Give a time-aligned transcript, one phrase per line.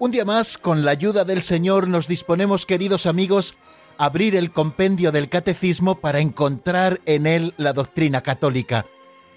[0.00, 3.54] Un día más, con la ayuda del Señor, nos disponemos, queridos amigos,
[3.98, 8.86] a abrir el compendio del catecismo para encontrar en él la doctrina católica.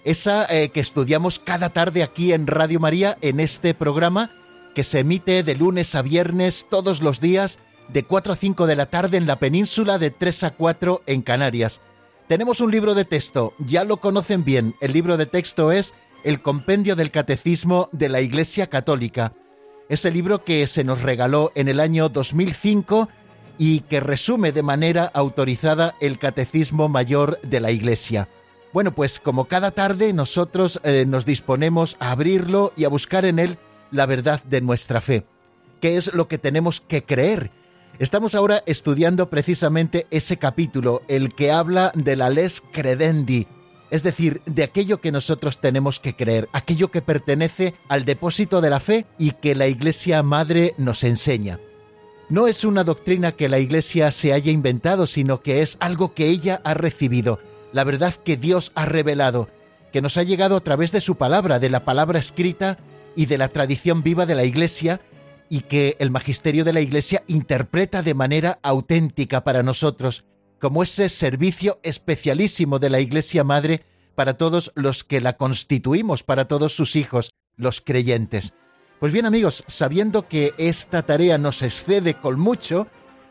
[0.05, 4.31] Esa eh, que estudiamos cada tarde aquí en Radio María, en este programa,
[4.73, 8.77] que se emite de lunes a viernes todos los días, de 4 a 5 de
[8.77, 11.81] la tarde en la península, de 3 a 4 en Canarias.
[12.30, 16.42] Tenemos un libro de texto, ya lo conocen bien, el libro de texto es El
[16.42, 19.33] Compendio del Catecismo de la Iglesia Católica
[19.89, 23.09] ese libro que se nos regaló en el año 2005
[23.58, 28.28] y que resume de manera autorizada el Catecismo Mayor de la Iglesia.
[28.73, 33.38] Bueno, pues como cada tarde nosotros eh, nos disponemos a abrirlo y a buscar en
[33.38, 33.58] él
[33.92, 35.26] la verdad de nuestra fe.
[35.80, 37.52] ¿Qué es lo que tenemos que creer?
[38.00, 43.45] Estamos ahora estudiando precisamente ese capítulo, el que habla de la les credendi,
[43.94, 48.72] es decir, de aquello que nosotros tenemos que creer, aquello que pertenece al depósito de
[48.72, 51.59] la fe y que la Iglesia Madre nos enseña.
[52.27, 56.30] No es una doctrina que la Iglesia se haya inventado, sino que es algo que
[56.30, 57.38] ella ha recibido,
[57.71, 59.47] la verdad que Dios ha revelado,
[59.91, 62.80] que nos ha llegado a través de su palabra, de la palabra escrita
[63.16, 65.02] y de la tradición viva de la Iglesia,
[65.49, 70.26] y que el magisterio de la Iglesia interpreta de manera auténtica para nosotros,
[70.64, 73.84] como ese servicio especialísimo de la Iglesia Madre
[74.16, 78.54] para todos los que la constituimos, para todos sus hijos, los creyentes.
[79.02, 82.88] Pues bien amigos, sabiendo que esta tarea nos excede con mucho,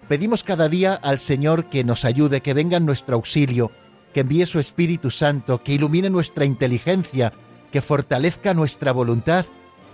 [0.09, 3.71] pedimos cada día al Señor que nos ayude, que venga en nuestro auxilio,
[4.13, 7.33] que envíe su Espíritu Santo, que ilumine nuestra inteligencia,
[7.71, 9.47] que fortalezca nuestra voluntad,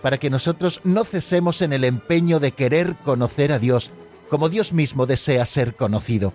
[0.03, 3.93] para que nosotros no cesemos en el empeño de querer conocer a Dios,
[4.28, 6.34] como Dios mismo desea ser conocido.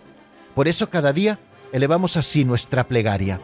[0.55, 1.39] Por eso cada día
[1.71, 3.39] elevamos así nuestra plegaria.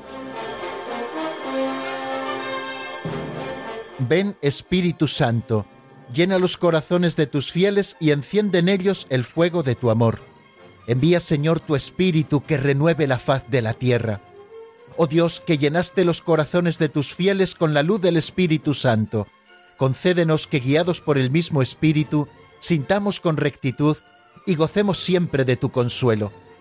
[4.08, 5.66] Ven Espíritu Santo,
[6.14, 10.20] llena los corazones de tus fieles y enciende en ellos el fuego de tu amor.
[10.88, 14.22] Envía Señor tu Espíritu que renueve la faz de la tierra.
[14.96, 19.28] Oh Dios, que llenaste los corazones de tus fieles con la luz del Espíritu Santo,
[19.78, 22.28] concédenos que guiados por el mismo Espíritu,
[22.60, 23.98] sintamos con rectitud
[24.46, 26.32] y gocemos siempre de tu consuelo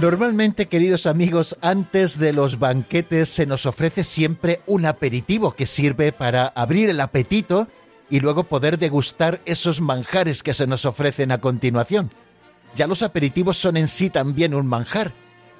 [0.00, 6.12] Normalmente, queridos amigos, antes de los banquetes se nos ofrece siempre un aperitivo que sirve
[6.12, 7.66] para abrir el apetito
[8.10, 12.10] y luego poder degustar esos manjares que se nos ofrecen a continuación.
[12.76, 15.12] Ya los aperitivos son en sí también un manjar,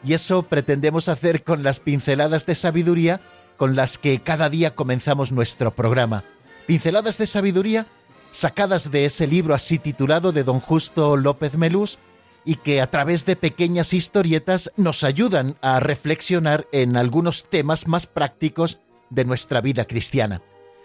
[0.05, 3.23] y eso pretendemos hacer con las pinceladas de sabiduría
[3.57, 6.25] con las que cada día comenzamos nuestro programa.
[6.67, 7.87] Pinceladas de sabiduría
[8.33, 11.99] sacadas de ese libro así titulado de don Justo López Melús,
[12.47, 18.07] y que a través de pequeñas historietas nos ayudan a reflexionar en algunos temas más
[18.07, 18.79] prácticos
[19.11, 20.41] de nuestra vida cristiana.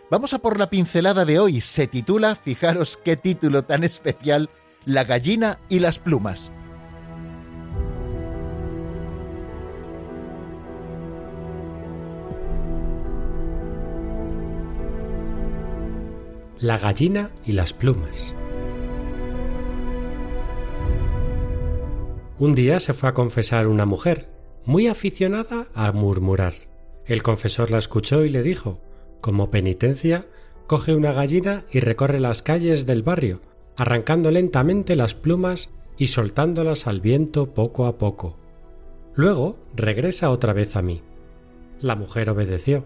[0.10, 1.62] Vamos a por la pincelada de hoy.
[1.62, 4.50] Se titula, fijaros qué título tan especial,
[4.86, 6.52] La gallina y las plumas.
[16.60, 18.34] La gallina y las plumas.
[22.42, 24.28] Un día se fue a confesar una mujer,
[24.66, 26.56] muy aficionada a murmurar.
[27.06, 28.82] El confesor la escuchó y le dijo
[29.22, 30.26] como penitencia,
[30.66, 33.42] coge una gallina y recorre las calles del barrio,
[33.78, 38.40] arrancando lentamente las plumas y soltándolas al viento poco a poco.
[39.14, 41.04] Luego regresa otra vez a mí.
[41.80, 42.86] La mujer obedeció.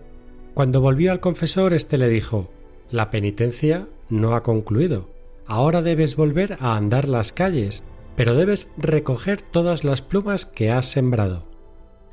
[0.54, 2.52] Cuando volvió al confesor, éste le dijo
[2.92, 5.12] La penitencia no ha concluido.
[5.48, 7.86] Ahora debes volver a andar las calles,
[8.16, 11.48] pero debes recoger todas las plumas que has sembrado.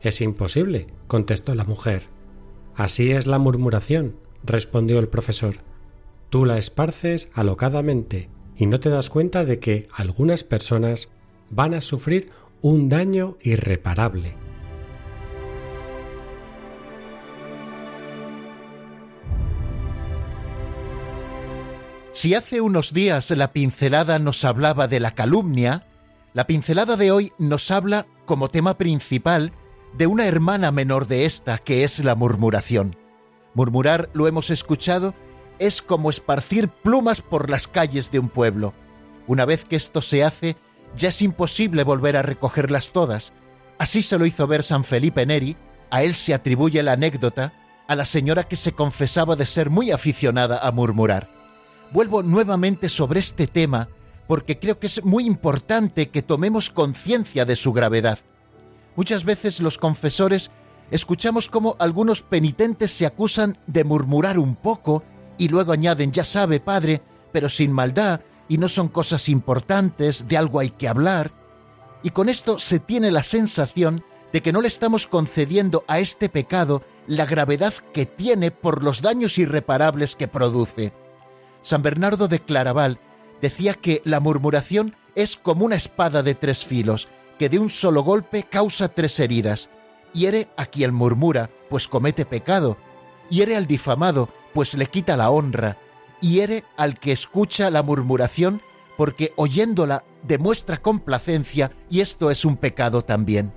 [0.01, 2.09] Es imposible, contestó la mujer.
[2.75, 5.57] Así es la murmuración, respondió el profesor.
[6.31, 11.11] Tú la esparces alocadamente y no te das cuenta de que algunas personas
[11.51, 12.31] van a sufrir
[12.63, 14.35] un daño irreparable.
[22.13, 25.87] Si hace unos días la pincelada nos hablaba de la calumnia,
[26.35, 29.53] la pincelada de hoy nos habla como tema principal
[29.93, 32.97] de una hermana menor de esta, que es la murmuración.
[33.55, 35.15] Murmurar, lo hemos escuchado,
[35.59, 38.73] es como esparcir plumas por las calles de un pueblo.
[39.27, 40.57] Una vez que esto se hace,
[40.97, 43.35] ya es imposible volver a recogerlas todas.
[43.79, 45.57] Así se lo hizo ver San Felipe Neri,
[45.91, 47.53] a él se atribuye la anécdota,
[47.87, 51.29] a la señora que se confesaba de ser muy aficionada a murmurar.
[51.93, 53.89] Vuelvo nuevamente sobre este tema
[54.27, 58.19] porque creo que es muy importante que tomemos conciencia de su gravedad.
[58.97, 60.51] Muchas veces los confesores
[60.91, 65.03] escuchamos cómo algunos penitentes se acusan de murmurar un poco
[65.39, 67.03] y luego añaden, ya sabe, padre,
[67.33, 71.33] pero sin maldad, y no son cosas importantes, de algo hay que hablar.
[72.03, 76.29] Y con esto se tiene la sensación de que no le estamos concediendo a este
[76.29, 80.93] pecado la gravedad que tiene por los daños irreparables que produce.
[81.63, 82.99] San Bernardo de Claraval
[83.43, 87.09] decía que la murmuración es como una espada de tres filos,
[87.39, 89.69] que de un solo golpe causa tres heridas.
[90.15, 92.79] Hiere a quien murmura, pues comete pecado.
[93.29, 95.77] Hiere al difamado, pues le quita la honra.
[96.21, 98.63] Hiere al que escucha la murmuración,
[98.97, 103.53] porque oyéndola demuestra complacencia y esto es un pecado también.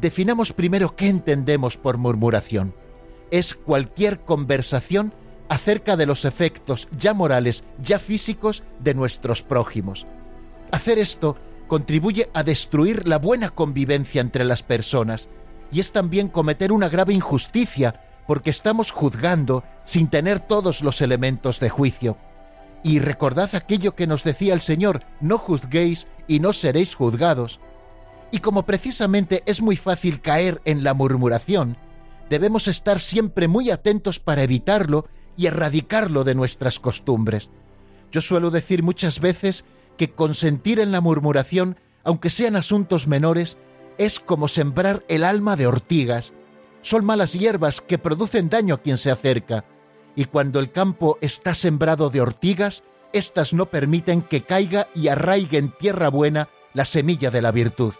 [0.00, 2.74] Definamos primero qué entendemos por murmuración.
[3.30, 5.12] Es cualquier conversación
[5.48, 10.06] acerca de los efectos ya morales, ya físicos de nuestros prójimos.
[10.70, 11.36] Hacer esto
[11.66, 15.28] contribuye a destruir la buena convivencia entre las personas
[15.72, 21.60] y es también cometer una grave injusticia porque estamos juzgando sin tener todos los elementos
[21.60, 22.16] de juicio.
[22.82, 27.60] Y recordad aquello que nos decía el Señor, no juzguéis y no seréis juzgados.
[28.30, 31.76] Y como precisamente es muy fácil caer en la murmuración,
[32.30, 35.06] debemos estar siempre muy atentos para evitarlo
[35.36, 37.50] y erradicarlo de nuestras costumbres.
[38.12, 39.64] Yo suelo decir muchas veces
[39.96, 43.56] que consentir en la murmuración, aunque sean asuntos menores,
[43.98, 46.32] es como sembrar el alma de ortigas.
[46.82, 49.64] Son malas hierbas que producen daño a quien se acerca,
[50.16, 52.82] y cuando el campo está sembrado de ortigas,
[53.12, 57.94] éstas no permiten que caiga y arraigue en tierra buena la semilla de la virtud.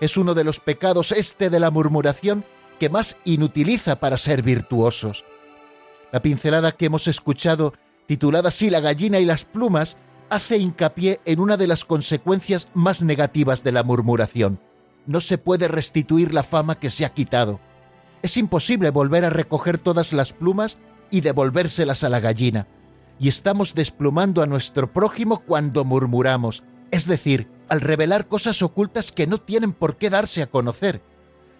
[0.00, 2.44] Es uno de los pecados este de la murmuración
[2.78, 5.24] que más inutiliza para ser virtuosos.
[6.16, 7.74] La pincelada que hemos escuchado,
[8.06, 9.98] titulada así La gallina y las plumas,
[10.30, 14.58] hace hincapié en una de las consecuencias más negativas de la murmuración.
[15.04, 17.60] No se puede restituir la fama que se ha quitado.
[18.22, 20.78] Es imposible volver a recoger todas las plumas
[21.10, 22.66] y devolvérselas a la gallina.
[23.18, 26.62] Y estamos desplumando a nuestro prójimo cuando murmuramos,
[26.92, 31.02] es decir, al revelar cosas ocultas que no tienen por qué darse a conocer.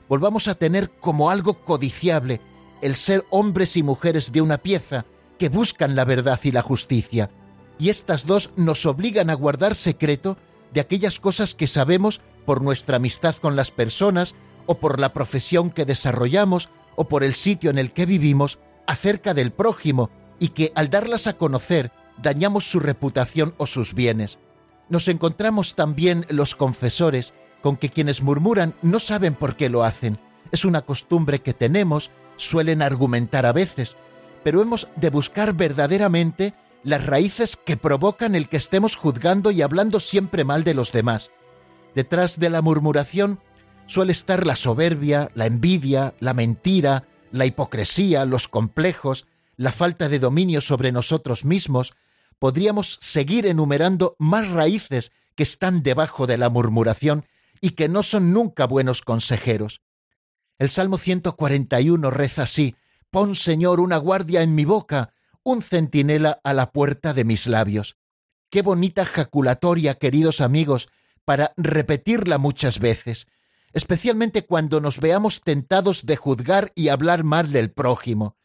[0.08, 2.40] Volvamos a tener como algo codiciable
[2.80, 5.06] el ser hombres y mujeres de una pieza
[5.38, 7.30] que buscan la verdad y la justicia.
[7.78, 10.36] Y estas dos nos obligan a guardar secreto
[10.72, 14.34] de aquellas cosas que sabemos por nuestra amistad con las personas
[14.66, 19.34] o por la profesión que desarrollamos o por el sitio en el que vivimos acerca
[19.34, 21.92] del prójimo y que al darlas a conocer
[22.22, 24.38] dañamos su reputación o sus bienes.
[24.88, 30.18] Nos encontramos también los confesores con que quienes murmuran no saben por qué lo hacen.
[30.52, 33.96] Es una costumbre que tenemos suelen argumentar a veces,
[34.44, 39.98] pero hemos de buscar verdaderamente las raíces que provocan el que estemos juzgando y hablando
[39.98, 41.32] siempre mal de los demás.
[41.94, 43.40] Detrás de la murmuración
[43.86, 49.26] suele estar la soberbia, la envidia, la mentira, la hipocresía, los complejos,
[49.56, 51.92] la falta de dominio sobre nosotros mismos.
[52.38, 57.24] Podríamos seguir enumerando más raíces que están debajo de la murmuración
[57.60, 59.80] y que no son nunca buenos consejeros.
[60.58, 62.76] El Salmo 141 reza así,
[63.10, 67.96] Pon, Señor, una guardia en mi boca, un centinela a la puerta de mis labios.
[68.50, 70.88] Qué bonita jaculatoria, queridos amigos,
[71.26, 73.26] para repetirla muchas veces,
[73.72, 78.36] especialmente cuando nos veamos tentados de juzgar y hablar mal del prójimo.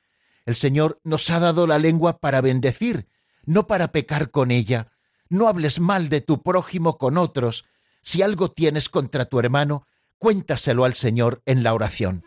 [0.45, 3.07] El Señor nos ha dado la lengua para bendecir,
[3.45, 4.91] no para pecar con ella.
[5.29, 7.63] No hables mal de tu prójimo con otros.
[8.01, 9.85] Si algo tienes contra tu hermano,
[10.21, 12.23] cuéntaselo al Señor en la oración.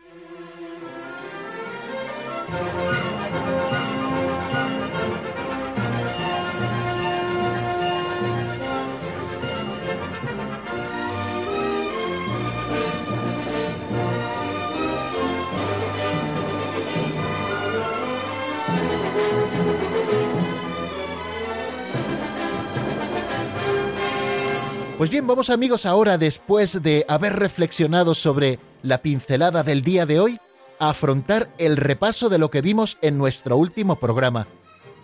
[24.97, 30.21] Pues bien, vamos amigos ahora, después de haber reflexionado sobre la pincelada del día de
[30.21, 30.39] hoy,
[30.79, 34.47] a afrontar el repaso de lo que vimos en nuestro último programa.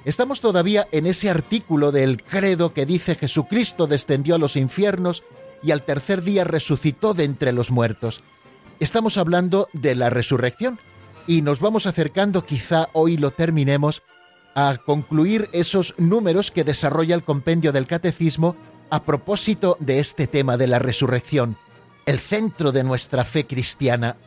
[0.06, 5.24] Estamos todavía en ese artículo del credo que dice Jesucristo descendió a los infiernos
[5.62, 8.24] y al tercer día resucitó de entre los muertos.
[8.80, 10.80] Estamos hablando de la resurrección
[11.28, 14.04] y nos vamos acercando, quizá hoy lo terminemos,
[14.56, 18.56] a concluir esos números que desarrolla el compendio del catecismo
[18.92, 21.58] a propósito de este tema de la resurrección,
[22.06, 24.18] el centro de nuestra fe cristiana.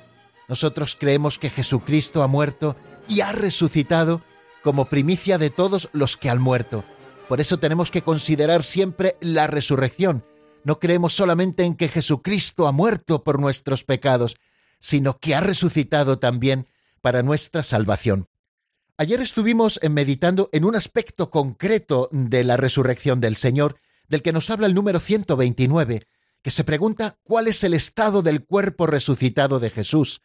[0.49, 2.75] Nosotros creemos que Jesucristo ha muerto
[3.07, 4.23] y ha resucitado
[4.63, 6.83] como primicia de todos los que han muerto.
[7.29, 10.25] Por eso tenemos que considerar siempre la resurrección.
[10.65, 14.37] No creemos solamente en que Jesucristo ha muerto por nuestros pecados,
[14.81, 16.69] sino que ha resucitado también
[17.03, 18.29] para nuestra salvación.
[18.97, 23.77] Ayer estuvimos meditando en un aspecto concreto de la resurrección del Señor
[24.09, 26.07] del que nos habla el número 129,
[26.43, 30.21] que se pregunta cuál es el estado del cuerpo resucitado de Jesús.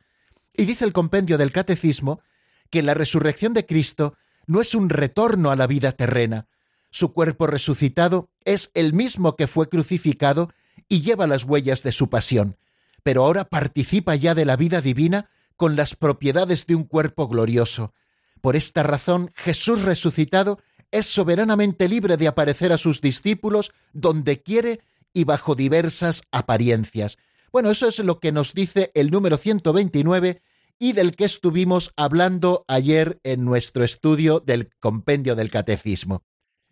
[0.54, 2.22] Y dice el compendio del Catecismo
[2.70, 6.48] que la resurrección de Cristo no es un retorno a la vida terrena.
[6.92, 10.52] Su cuerpo resucitado es el mismo que fue crucificado
[10.88, 12.58] y lleva las huellas de su pasión,
[13.04, 17.94] pero ahora participa ya de la vida divina con las propiedades de un cuerpo glorioso.
[18.42, 20.60] Por esta razón, Jesús resucitado
[20.92, 24.80] es soberanamente libre de aparecer a sus discípulos donde quiere
[25.14, 27.18] y bajo diversas apariencias.
[27.52, 30.42] Bueno, eso es lo que nos dice el número 129
[30.78, 36.24] y del que estuvimos hablando ayer en nuestro estudio del compendio del catecismo.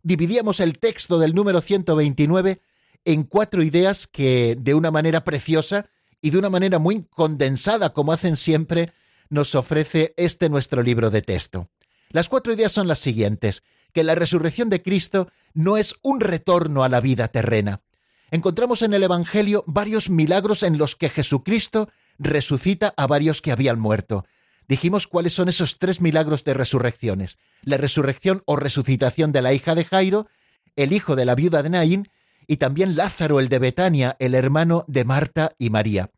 [0.04, 2.62] Dividíamos el texto del número 129
[3.06, 5.90] en cuatro ideas que de una manera preciosa
[6.22, 8.94] y de una manera muy condensada, como hacen siempre,
[9.30, 11.70] nos ofrece este nuestro libro de texto.
[12.10, 13.64] Las cuatro ideas son las siguientes
[13.94, 17.82] que la resurrección de Cristo no es un retorno a la vida terrena.
[18.30, 21.90] Encontramos en el Evangelio varios milagros en los que Jesucristo
[22.20, 24.26] resucita a varios que habían muerto.
[24.68, 27.38] Dijimos cuáles son esos tres milagros de resurrecciones.
[27.62, 30.28] La resurrección o resucitación de la hija de Jairo,
[30.76, 32.10] el hijo de la viuda de Naín
[32.48, 36.12] y también Lázaro el de Betania, el hermano de Marta y María.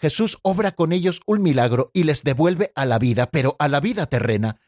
[0.00, 3.78] Jesús obra con ellos un milagro y les devuelve a la vida, pero a la
[3.78, 4.58] vida terrena.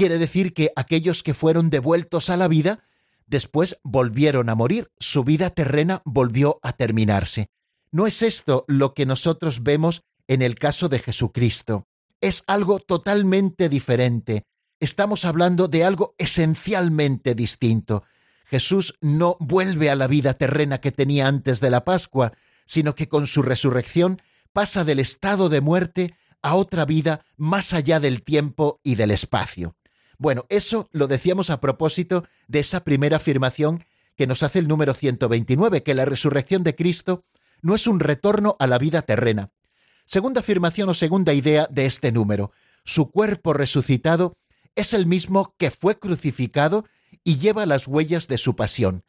[0.00, 2.88] Quiere decir que aquellos que fueron devueltos a la vida,
[3.26, 7.50] después volvieron a morir, su vida terrena volvió a terminarse.
[7.92, 11.86] No es esto lo que nosotros vemos en el caso de Jesucristo.
[12.22, 14.44] Es algo totalmente diferente.
[14.78, 18.04] Estamos hablando de algo esencialmente distinto.
[18.46, 22.32] Jesús no vuelve a la vida terrena que tenía antes de la Pascua,
[22.64, 24.22] sino que con su resurrección
[24.54, 29.76] pasa del estado de muerte a otra vida más allá del tiempo y del espacio.
[30.20, 33.86] Bueno, eso lo decíamos a propósito de esa primera afirmación
[34.16, 37.24] que nos hace el número 129, que la resurrección de Cristo
[37.62, 39.50] no es un retorno a la vida terrena.
[40.04, 42.52] Segunda afirmación o segunda idea de este número,
[42.84, 44.36] su cuerpo resucitado
[44.76, 46.84] es el mismo que fue crucificado
[47.24, 49.04] y lleva las huellas de su pasión.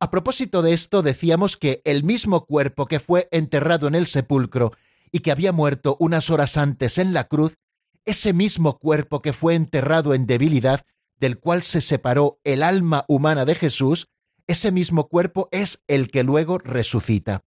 [0.00, 4.72] A propósito de esto, decíamos que el mismo cuerpo que fue enterrado en el sepulcro
[5.12, 7.58] y que había muerto unas horas antes en la cruz,
[8.06, 10.86] ese mismo cuerpo que fue enterrado en debilidad,
[11.18, 14.08] del cual se separó el alma humana de Jesús,
[14.46, 17.44] ese mismo cuerpo es el que luego resucita.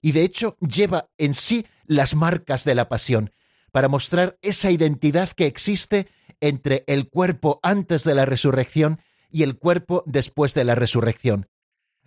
[0.00, 3.32] Y de hecho lleva en sí las marcas de la pasión,
[3.72, 6.06] para mostrar esa identidad que existe
[6.40, 11.48] entre el cuerpo antes de la resurrección y el cuerpo después de la resurrección.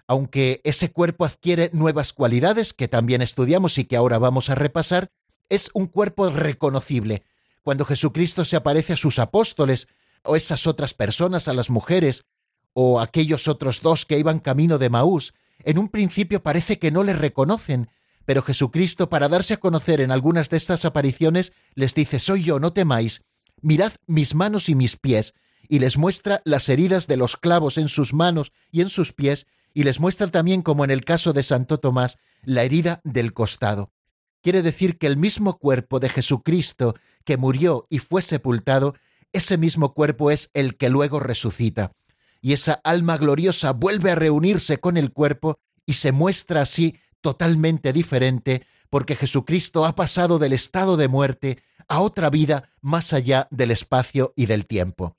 [0.08, 5.12] Aunque ese cuerpo adquiere nuevas cualidades que también estudiamos y que ahora vamos a repasar,
[5.50, 7.24] es un cuerpo reconocible,
[7.62, 9.88] cuando Jesucristo se aparece a sus apóstoles,
[10.24, 12.26] o esas otras personas, a las mujeres,
[12.74, 17.04] o aquellos otros dos que iban camino de Maús, en un principio parece que no
[17.04, 17.90] le reconocen,
[18.26, 22.60] pero Jesucristo, para darse a conocer en algunas de estas apariciones, les dice, Soy yo,
[22.60, 23.24] no temáis,
[23.62, 25.34] mirad mis manos y mis pies,
[25.68, 29.48] y les muestra las heridas de los clavos en sus manos y en sus pies,
[29.74, 33.92] y les muestra también, como en el caso de Santo Tomás, la herida del costado.
[34.42, 38.96] Quiere decir que el mismo cuerpo de Jesucristo que murió y fue sepultado,
[39.34, 41.94] ese mismo cuerpo es el que luego resucita.
[42.42, 47.92] Y esa alma gloriosa vuelve a reunirse con el cuerpo y se muestra así totalmente
[47.92, 53.72] diferente, porque Jesucristo ha pasado del estado de muerte a otra vida más allá del
[53.72, 55.18] espacio y del tiempo.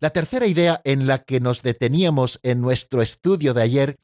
[0.00, 3.98] La tercera idea en la que nos deteníamos en nuestro estudio de ayer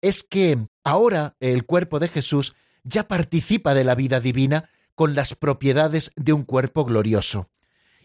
[0.00, 5.34] es que ahora el cuerpo de Jesús ya participa de la vida divina con las
[5.34, 7.48] propiedades de un cuerpo glorioso.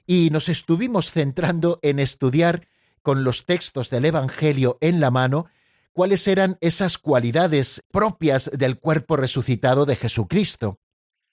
[0.08, 2.68] Y nos estuvimos centrando en estudiar
[3.02, 5.48] con los textos del Evangelio en la mano
[5.94, 10.80] cuáles eran esas cualidades propias del cuerpo resucitado de Jesucristo.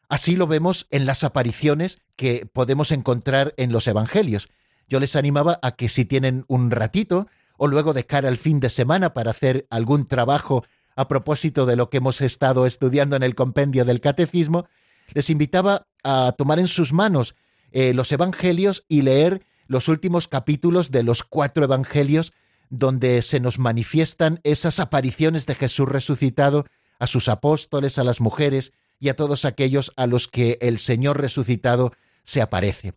[0.08, 4.48] Así lo vemos en las apariciones que podemos encontrar en los Evangelios.
[4.86, 8.60] Yo les animaba a que si tienen un ratito o luego de cara al fin
[8.60, 10.64] de semana para hacer algún trabajo
[10.96, 14.66] a propósito de lo que hemos estado estudiando en el compendio del catecismo,
[15.14, 17.34] les invitaba a tomar en sus manos
[17.70, 22.32] eh, los Evangelios y leer los últimos capítulos de los cuatro Evangelios
[22.68, 26.64] donde se nos manifiestan esas apariciones de Jesús resucitado
[26.98, 31.20] a sus apóstoles, a las mujeres y a todos aquellos a los que el Señor
[31.20, 32.94] resucitado se aparece.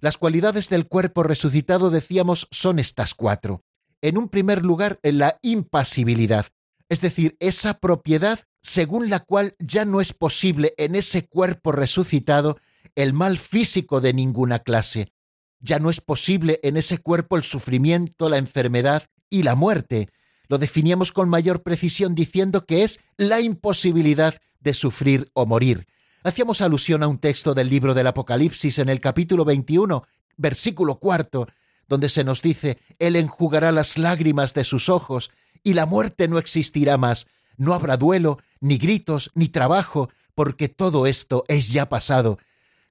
[0.00, 3.64] Las cualidades del cuerpo resucitado, decíamos, son estas cuatro.
[4.02, 6.46] En un primer lugar, la impasibilidad,
[6.88, 12.58] es decir, esa propiedad según la cual ya no es posible en ese cuerpo resucitado
[12.96, 15.12] el mal físico de ninguna clase.
[15.60, 20.08] Ya no es posible en ese cuerpo el sufrimiento, la enfermedad y la muerte.
[20.48, 25.86] Lo definíamos con mayor precisión diciendo que es la imposibilidad de sufrir o morir.
[26.22, 30.04] Hacíamos alusión a un texto del libro del Apocalipsis en el capítulo 21,
[30.36, 31.46] versículo cuarto,
[31.88, 35.30] donde se nos dice, Él enjugará las lágrimas de sus ojos,
[35.66, 41.08] y la muerte no existirá más, no habrá duelo, ni gritos, ni trabajo, porque todo
[41.08, 42.38] esto es ya pasado.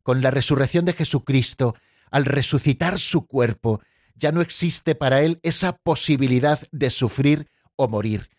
[0.03, 1.75] Con la resurrección de Jesucristo,
[2.11, 3.79] al resucitar su cuerpo,
[4.15, 8.29] ya no existe para él esa posibilidad de sufrir o morir.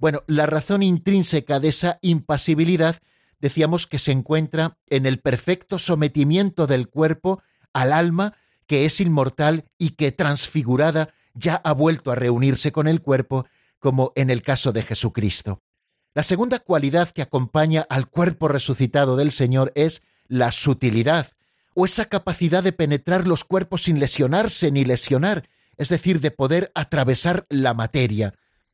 [0.00, 3.00] Bueno, la razón intrínseca de esa impasibilidad
[3.38, 8.34] decíamos que se encuentra en el perfecto sometimiento del cuerpo al alma
[8.66, 13.46] que es inmortal y que transfigurada ya ha vuelto a reunirse con el cuerpo,
[13.84, 15.60] como en el caso de Jesucristo.
[16.14, 21.32] La segunda cualidad que acompaña al cuerpo resucitado del Señor es la sutilidad,
[21.74, 26.72] o esa capacidad de penetrar los cuerpos sin lesionarse ni lesionar, es decir, de poder
[26.74, 28.32] atravesar la materia.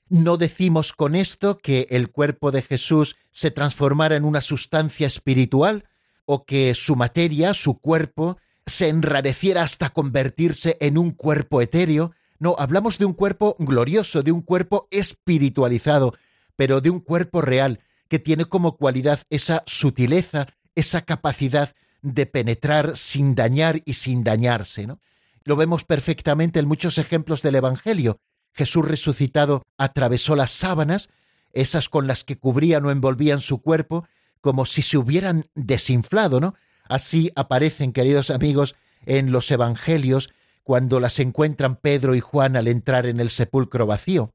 [0.09, 5.88] No decimos con esto que el cuerpo de Jesús se transformara en una sustancia espiritual
[6.25, 12.12] o que su materia, su cuerpo, se enrareciera hasta convertirse en un cuerpo etéreo.
[12.40, 16.14] No, hablamos de un cuerpo glorioso, de un cuerpo espiritualizado,
[16.57, 22.96] pero de un cuerpo real, que tiene como cualidad esa sutileza, esa capacidad de penetrar
[22.96, 24.87] sin dañar y sin dañarse.
[24.87, 25.00] ¿no?
[25.44, 28.20] Lo vemos perfectamente en muchos ejemplos del Evangelio.
[28.55, 31.11] Jesús resucitado atravesó las sábanas,
[31.53, 34.09] esas con las que cubrían o envolvían su cuerpo,
[34.40, 36.55] como si se hubieran desinflado, ¿no?
[36.88, 40.31] Así aparecen, queridos amigos, en los Evangelios
[40.71, 44.35] cuando las encuentran Pedro y Juan al entrar en el sepulcro vacío,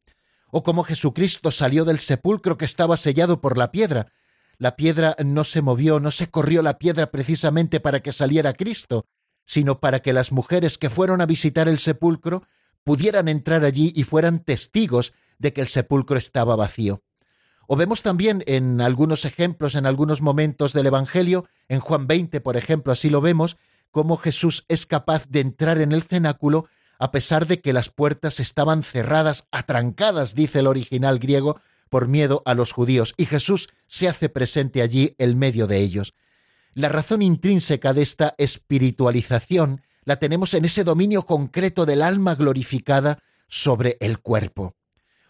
[0.52, 4.12] o como Jesucristo salió del sepulcro que estaba sellado por la piedra.
[4.58, 9.06] La piedra no se movió, no se corrió la piedra precisamente para que saliera Cristo,
[9.46, 12.44] sino para que las mujeres que fueron a visitar el sepulcro
[12.84, 17.02] pudieran entrar allí y fueran testigos de que el sepulcro estaba vacío.
[17.66, 22.58] O vemos también en algunos ejemplos, en algunos momentos del Evangelio, en Juan 20, por
[22.58, 23.56] ejemplo, así lo vemos,
[23.96, 26.68] cómo Jesús es capaz de entrar en el cenáculo
[27.00, 32.42] a pesar de que las puertas estaban cerradas, atrancadas, dice el original griego, por miedo
[32.44, 36.14] a los judíos, y Jesús se hace presente allí en medio de ellos.
[36.74, 43.24] La razón intrínseca de esta espiritualización la tenemos en ese dominio concreto del alma glorificada
[43.48, 44.76] sobre el cuerpo.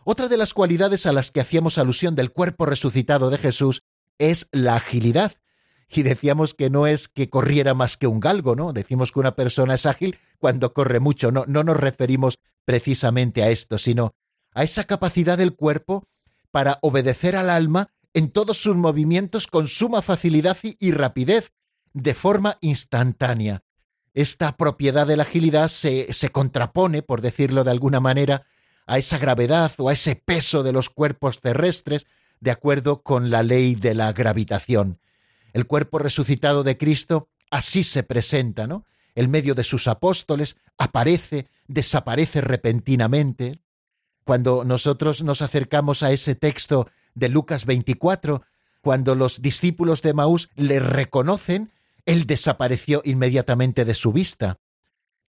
[0.05, 3.83] Otra de las cualidades a las que hacíamos alusión del cuerpo resucitado de Jesús
[4.17, 5.33] es la agilidad.
[5.89, 8.73] Y decíamos que no es que corriera más que un galgo, ¿no?
[8.73, 11.31] Decimos que una persona es ágil cuando corre mucho.
[11.31, 14.15] No, no nos referimos precisamente a esto, sino
[14.53, 16.07] a esa capacidad del cuerpo
[16.51, 21.51] para obedecer al alma en todos sus movimientos con suma facilidad y rapidez,
[21.93, 23.65] de forma instantánea
[24.15, 28.45] esta propiedad de la agilidad se, se contrapone, por decirlo de alguna manera,
[28.87, 32.07] a esa gravedad o a ese peso de los cuerpos terrestres,
[32.39, 34.99] de acuerdo con la ley de la gravitación.
[35.55, 38.83] El cuerpo resucitado de Cristo así se presenta, ¿no?
[39.15, 43.61] El medio de sus apóstoles aparece, desaparece repentinamente.
[44.25, 48.41] Cuando nosotros nos acercamos a ese texto de Lucas 24,
[48.81, 51.71] cuando los discípulos de Maús le reconocen,
[52.05, 54.59] él desapareció inmediatamente de su vista.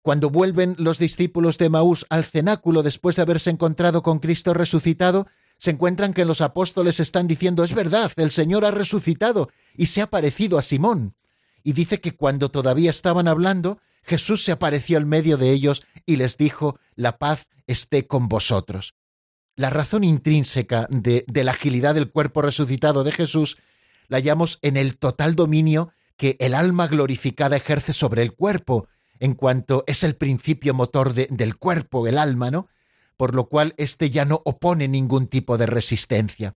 [0.02, 5.28] Cuando vuelven los discípulos de Maús al cenáculo después de haberse encontrado con Cristo resucitado,
[5.58, 10.02] se encuentran que los apóstoles están diciendo es verdad, el Señor ha resucitado y se
[10.02, 11.14] ha parecido a Simón.
[11.62, 16.14] y dice que cuando todavía estaban hablando, Jesús se apareció en medio de ellos y
[16.14, 18.94] les dijo, la paz esté con vosotros.
[19.56, 23.58] La razón intrínseca de, la agilidad del cuerpo resucitado de Jesús
[24.06, 28.86] la hallamos en el total dominio que el alma glorificada ejerce sobre el cuerpo,
[29.18, 32.68] en cuanto es el principio motor del cuerpo, el alma, ¿no?
[33.16, 36.54] Por lo cual éste ya no opone ningún tipo de resistencia.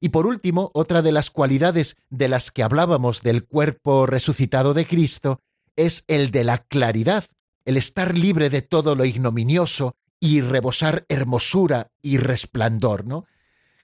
[0.00, 4.86] Y por último, otra de las cualidades de las que hablábamos del cuerpo resucitado de
[4.86, 5.40] Cristo
[5.74, 7.24] es el de la claridad,
[7.64, 13.26] el estar libre de todo lo ignominioso y rebosar hermosura y resplandor, ¿no?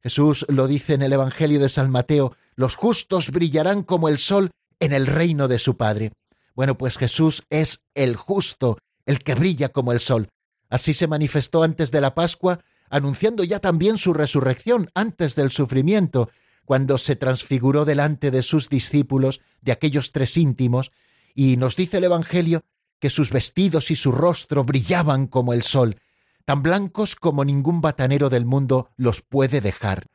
[0.03, 4.51] Jesús lo dice en el Evangelio de San Mateo, los justos brillarán como el sol
[4.81, 6.13] en el reino de su Padre.
[6.55, 10.29] Bueno, pues Jesús es el justo, el que brilla como el sol.
[10.69, 12.61] Así se manifestó antes de la Pascua,
[12.93, 16.29] anunciando ya también su resurrección antes del sufrimiento,
[16.67, 20.93] cuando se transfiguró delante de sus discípulos, de aquellos tres íntimos,
[21.35, 22.65] y nos dice el Evangelio
[23.01, 26.03] que sus vestidos y su rostro brillaban como el sol,
[26.45, 30.09] tan blancos como ningún batanero del mundo los puede dejar.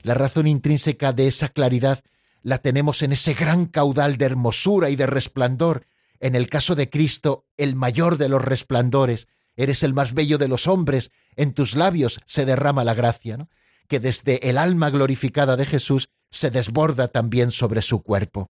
[0.00, 2.02] La razón intrínseca de esa claridad
[2.42, 5.86] la tenemos en ese gran caudal de hermosura y de resplandor.
[6.18, 10.48] En el caso de Cristo, el mayor de los resplandores, eres el más bello de
[10.48, 13.48] los hombres, en tus labios se derrama la gracia,
[13.88, 18.50] que desde el alma glorificada de Jesús se desborda también sobre su cuerpo.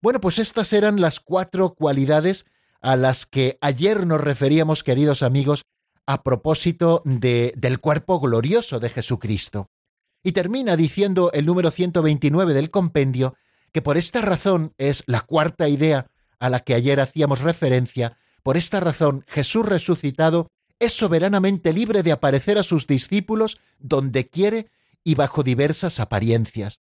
[0.00, 2.46] Bueno, pues estas eran las cuatro cualidades
[2.80, 5.64] a las que ayer nos referíamos, queridos amigos,
[6.06, 9.70] a propósito de, del cuerpo glorioso de Jesucristo.
[10.24, 13.34] Y termina diciendo el número 129 del compendio
[13.72, 16.06] que por esta razón es la cuarta idea
[16.38, 22.12] a la que ayer hacíamos referencia, por esta razón Jesús resucitado es soberanamente libre de
[22.12, 24.70] aparecer a sus discípulos donde quiere
[25.04, 26.80] y bajo diversas apariencias.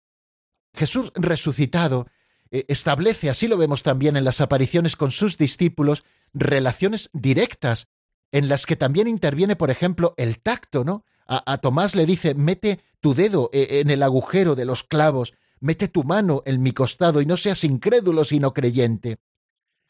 [0.74, 2.06] Jesús resucitado
[2.50, 7.88] eh, establece, así lo vemos también en las apariciones con sus discípulos, relaciones directas,
[8.32, 11.04] en las que también interviene, por ejemplo, el tacto, ¿no?
[11.28, 15.88] A, Tomás le dice, mete tu dedo eh, en el agujero de los clavos, mete
[15.88, 19.18] tu mano en mi costado y no seas incrédulo sino creyente.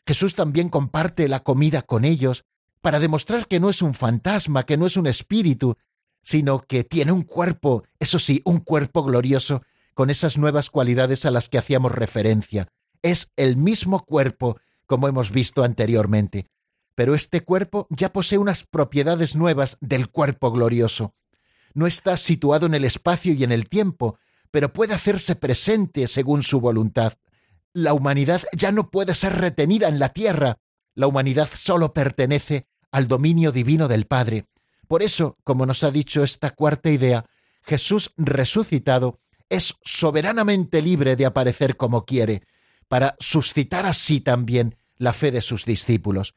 [0.06, 2.44] Jesús también comparte la comida con ellos
[2.80, 5.76] para demostrar que no es un fantasma, que no es un espíritu,
[6.22, 9.62] sino que tiene un cuerpo, eso sí, un cuerpo glorioso,
[9.94, 12.68] con esas nuevas cualidades a las que hacíamos referencia.
[13.02, 16.46] Es el mismo cuerpo, como hemos visto anteriormente,
[16.94, 21.14] pero este cuerpo ya posee unas propiedades nuevas del cuerpo glorioso
[21.76, 24.18] no está situado en el espacio y en el tiempo,
[24.50, 27.18] pero puede hacerse presente según su voluntad.
[27.76, 30.56] La humanidad ya no puede ser retenida en la tierra,
[30.94, 34.46] la humanidad solo pertenece al dominio divino del Padre.
[34.88, 37.26] Por eso, como nos ha dicho esta cuarta idea,
[37.60, 42.44] Jesús resucitado es soberanamente libre de aparecer como quiere,
[42.88, 46.34] para suscitar así también la fe de sus discípulos.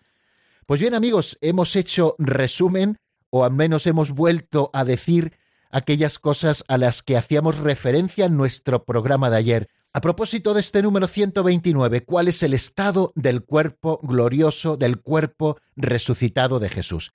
[0.66, 2.98] Pues bien amigos, hemos hecho resumen
[3.30, 5.38] o al menos hemos vuelto a decir
[5.72, 9.70] aquellas cosas a las que hacíamos referencia en nuestro programa de ayer.
[9.92, 15.58] A propósito de este número 129, ¿cuál es el estado del cuerpo glorioso, del cuerpo
[15.76, 17.12] resucitado de Jesús?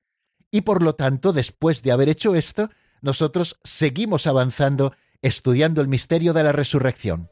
[0.50, 6.32] Y por lo tanto, después de haber hecho esto, nosotros seguimos avanzando estudiando el misterio
[6.32, 7.30] de la resurrección.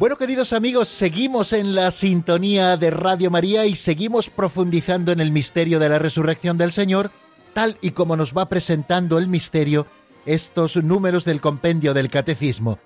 [0.00, 5.30] Bueno, queridos amigos, seguimos en la sintonía de Radio María y seguimos profundizando en el
[5.30, 7.10] misterio de la resurrección del Señor,
[7.52, 9.86] tal y como nos va presentando el misterio
[10.24, 12.78] estos números del compendio del Catecismo.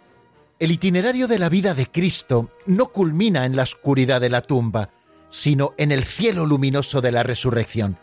[0.58, 4.90] El itinerario de la vida de Cristo no culmina en la oscuridad de la tumba,
[5.30, 7.96] sino en el cielo luminoso de la resurrección.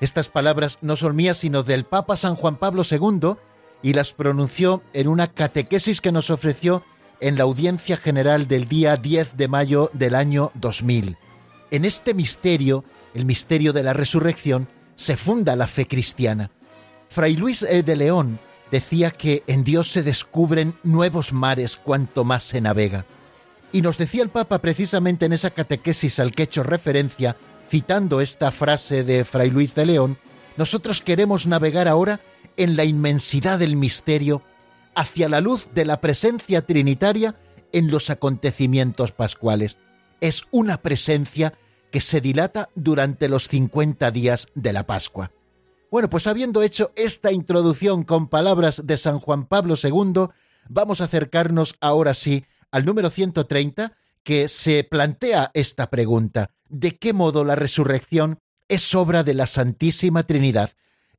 [0.00, 3.34] Estas palabras no son mías, sino del Papa San Juan Pablo II,
[3.82, 6.82] y las pronunció en una catequesis que nos ofreció
[7.20, 11.16] en la audiencia general del día 10 de mayo del año 2000.
[11.70, 16.50] En este misterio, el misterio de la resurrección, se funda la fe cristiana.
[17.08, 17.82] Fray Luis e.
[17.82, 18.38] de León
[18.70, 23.06] decía que en Dios se descubren nuevos mares cuanto más se navega.
[23.72, 27.36] Y nos decía el Papa precisamente en esa catequesis al que he hecho referencia,
[27.70, 30.18] citando esta frase de Fray Luis de León,
[30.56, 32.20] nosotros queremos navegar ahora
[32.56, 34.42] en la inmensidad del misterio
[34.96, 37.36] hacia la luz de la presencia trinitaria
[37.72, 39.78] en los acontecimientos pascuales.
[40.20, 41.52] Es una presencia
[41.92, 45.30] que se dilata durante los 50 días de la Pascua.
[45.90, 50.28] Bueno, pues habiendo hecho esta introducción con palabras de San Juan Pablo II,
[50.68, 53.92] vamos a acercarnos ahora sí al número 130,
[54.24, 56.50] que se plantea esta pregunta.
[56.68, 60.72] ¿De qué modo la resurrección es obra de la Santísima Trinidad?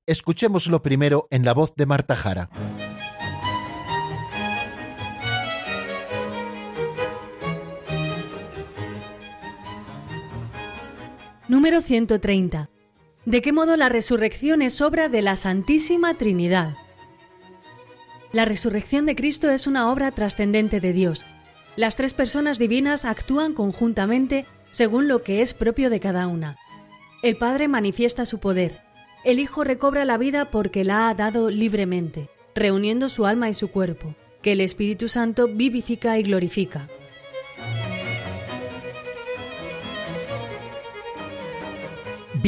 [0.06, 2.50] Escuchémoslo primero en la voz de Marta Jara.
[11.48, 12.70] Número 130.
[13.24, 16.76] ¿De qué modo la resurrección es obra de la Santísima Trinidad?
[18.34, 21.26] La resurrección de Cristo es una obra trascendente de Dios.
[21.78, 26.58] Las tres personas divinas actúan conjuntamente según lo que es propio de cada una.
[27.24, 28.82] El Padre manifiesta su poder.
[29.24, 33.72] El Hijo recobra la vida porque la ha dado libremente, reuniendo su alma y su
[33.72, 36.90] cuerpo, que el Espíritu Santo vivifica y glorifica.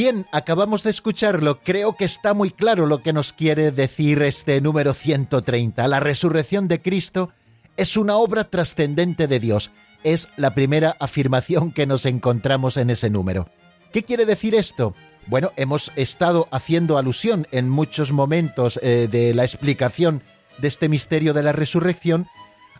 [0.00, 1.60] Bien, acabamos de escucharlo.
[1.60, 5.86] Creo que está muy claro lo que nos quiere decir este número 130.
[5.88, 7.34] La resurrección de Cristo
[7.76, 9.72] es una obra trascendente de Dios.
[10.02, 13.50] Es la primera afirmación que nos encontramos en ese número.
[13.92, 14.94] ¿Qué quiere decir esto?
[15.26, 20.22] Bueno, hemos estado haciendo alusión en muchos momentos eh, de la explicación
[20.56, 22.26] de este misterio de la resurrección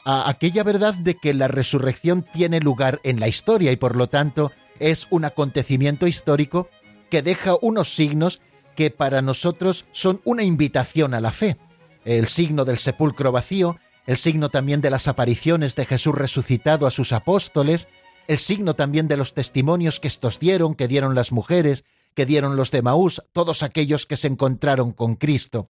[0.06, 4.08] a aquella verdad de que la resurrección tiene lugar en la historia y por lo
[4.08, 6.70] tanto es un acontecimiento histórico
[7.10, 8.40] que deja unos signos
[8.76, 11.58] que para nosotros son una invitación a la fe.
[12.04, 16.90] El signo del sepulcro vacío, el signo también de las apariciones de Jesús resucitado a
[16.90, 17.88] sus apóstoles,
[18.26, 22.56] el signo también de los testimonios que estos dieron, que dieron las mujeres, que dieron
[22.56, 25.70] los de Maús, todos aquellos que se encontraron con Cristo.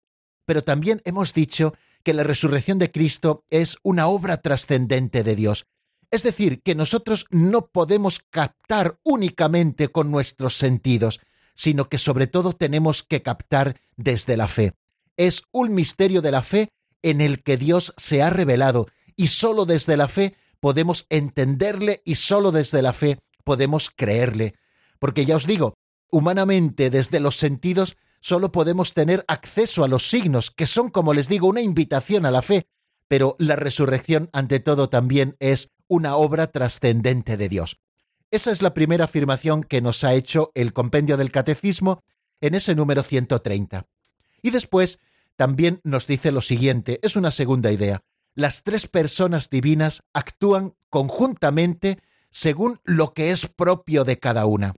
[0.46, 5.66] Pero también hemos dicho que la resurrección de Cristo es una obra trascendente de Dios.
[6.14, 11.18] Es decir, que nosotros no podemos captar únicamente con nuestros sentidos,
[11.57, 14.74] sino que sobre todo tenemos que captar desde la fe.
[15.16, 16.68] Es un misterio de la fe
[17.03, 22.14] en el que Dios se ha revelado y sólo desde la fe podemos entenderle y
[22.14, 24.55] sólo desde la fe podemos creerle.
[25.00, 25.74] Porque ya os digo,
[26.12, 31.29] humanamente desde los sentidos solo podemos tener acceso a los signos, que son, como les
[31.29, 32.68] digo, una invitación a la fe,
[33.09, 37.78] pero la resurrección ante todo también es una obra trascendente de Dios.
[38.30, 42.02] Esa es la primera afirmación que nos ha hecho el compendio del Catecismo
[42.40, 43.86] en ese número 130.
[44.42, 44.98] Y después
[45.36, 48.02] también nos dice lo siguiente, es una segunda idea.
[48.34, 51.98] Las tres personas divinas actúan conjuntamente
[52.30, 54.74] según lo que es propio de cada una.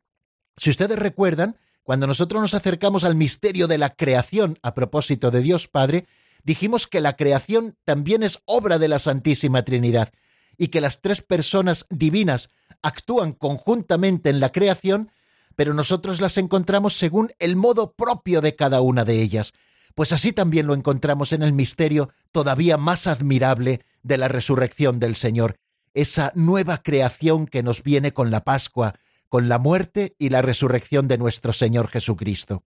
[0.58, 5.40] Si ustedes recuerdan, cuando nosotros nos acercamos al misterio de la creación a propósito de
[5.40, 6.06] Dios Padre,
[6.42, 10.12] dijimos que la creación también es obra de la Santísima Trinidad
[10.58, 12.50] y que las tres personas divinas
[12.82, 15.10] actúan conjuntamente en la creación,
[15.54, 19.52] pero nosotros las encontramos según el modo propio de cada una de ellas.
[19.94, 25.16] Pues así también lo encontramos en el misterio todavía más admirable de la resurrección del
[25.16, 25.56] Señor,
[25.94, 28.94] esa nueva creación que nos viene con la Pascua,
[29.28, 32.62] con la muerte y la resurrección de nuestro Señor Jesucristo.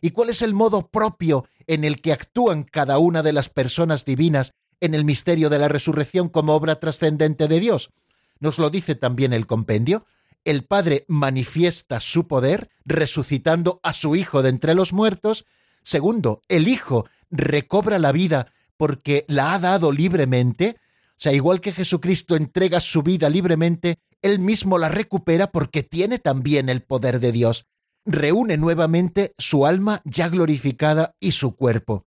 [0.00, 4.06] ¿Y cuál es el modo propio en el que actúan cada una de las personas
[4.06, 7.90] divinas en el misterio de la resurrección como obra trascendente de Dios.
[8.38, 10.06] Nos lo dice también el compendio.
[10.44, 15.44] El Padre manifiesta su poder resucitando a su Hijo de entre los muertos.
[15.82, 20.76] Segundo, el Hijo recobra la vida porque la ha dado libremente.
[21.12, 26.18] O sea, igual que Jesucristo entrega su vida libremente, Él mismo la recupera porque tiene
[26.18, 27.66] también el poder de Dios.
[28.06, 32.06] Reúne nuevamente su alma ya glorificada y su cuerpo.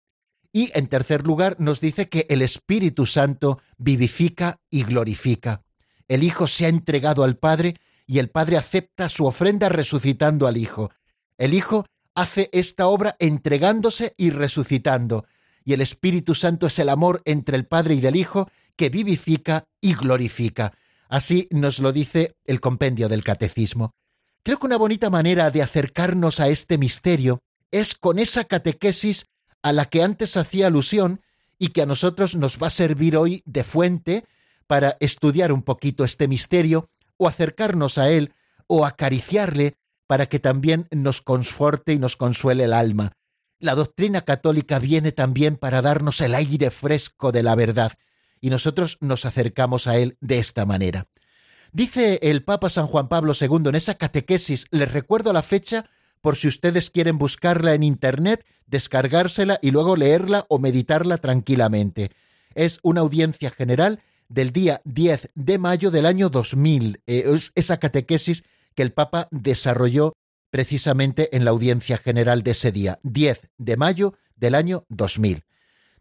[0.53, 5.63] Y en tercer lugar nos dice que el Espíritu Santo vivifica y glorifica.
[6.09, 10.59] El Hijo se ha entregado al Padre y el Padre acepta su ofrenda resucitando al
[10.59, 10.91] Hijo.
[11.39, 15.25] El Hijo hace esta obra entregándose y resucitando,
[15.65, 19.65] y el Espíritu Santo es el amor entre el Padre y del Hijo que vivifica
[19.81, 20.73] y glorifica.
[21.09, 23.95] Así nos lo dice el compendio del Catecismo.
[24.43, 29.27] Creo que una bonita manera de acercarnos a este misterio es con esa catequesis
[29.63, 31.21] a la que antes hacía alusión
[31.59, 34.25] y que a nosotros nos va a servir hoy de fuente
[34.67, 38.35] para estudiar un poquito este misterio o acercarnos a él
[38.67, 43.13] o acariciarle para que también nos conforte y nos consuele el alma.
[43.59, 47.93] La doctrina católica viene también para darnos el aire fresco de la verdad
[48.41, 51.07] y nosotros nos acercamos a él de esta manera.
[51.71, 55.89] Dice el Papa San Juan Pablo II en esa catequesis, les recuerdo la fecha
[56.23, 62.13] por si ustedes quieren buscarla en Internet, descargársela y luego leerla o meditarla tranquilamente.
[62.55, 67.03] Es una audiencia general del día 10 de mayo del año 2000.
[67.07, 70.15] Eh, es esa catequesis que el Papa desarrolló
[70.51, 75.45] precisamente en la audiencia general de ese día, 10 de mayo del año 2000.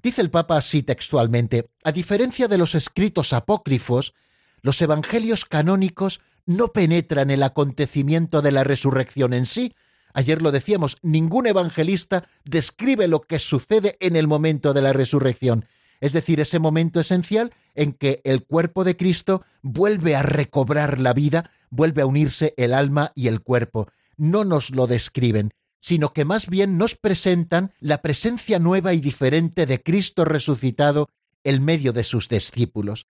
[0.03, 4.13] Dice el Papa así textualmente, a diferencia de los escritos apócrifos,
[4.62, 9.75] los evangelios canónicos no penetran el acontecimiento de la resurrección en sí.
[10.13, 15.65] Ayer lo decíamos, ningún evangelista describe lo que sucede en el momento de la resurrección,
[16.00, 21.13] es decir, ese momento esencial en que el cuerpo de Cristo vuelve a recobrar la
[21.13, 23.88] vida, vuelve a unirse el alma y el cuerpo.
[24.17, 29.65] No nos lo describen, sino que más bien nos presentan la presencia nueva y diferente
[29.65, 31.10] de Cristo resucitado
[31.43, 33.08] en medio de sus discípulos.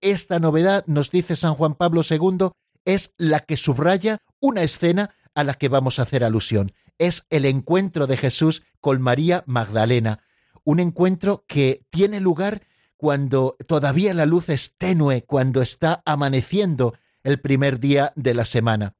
[0.00, 2.50] Esta novedad, nos dice San Juan Pablo II,
[2.84, 6.72] es la que subraya una escena a la que vamos a hacer alusión.
[6.98, 10.20] Es el encuentro de Jesús con María Magdalena,
[10.64, 12.62] un encuentro que tiene lugar
[12.96, 18.94] cuando todavía la luz es tenue, cuando está amaneciendo el primer día de la semana.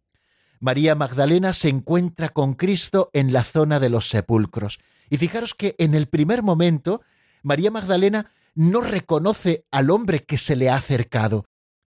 [0.59, 4.79] María Magdalena se encuentra con Cristo en la zona de los sepulcros.
[5.11, 7.03] Y fijaros que en el primer momento,
[7.42, 11.45] María Magdalena no reconoce al hombre que se le ha acercado.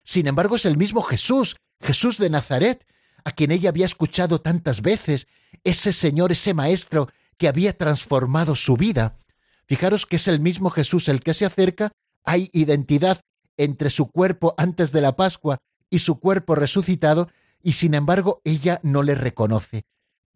[0.04, 2.86] Sin embargo, es el mismo Jesús, Jesús de Nazaret,
[3.24, 5.26] a quien ella había escuchado tantas veces,
[5.64, 9.18] ese Señor, ese Maestro que había transformado su vida.
[9.66, 11.92] Fijaros que es el mismo Jesús el que se acerca,
[12.24, 13.20] hay identidad
[13.56, 17.28] entre su cuerpo antes de la Pascua y su cuerpo resucitado,
[17.62, 19.84] y sin embargo ella no le reconoce.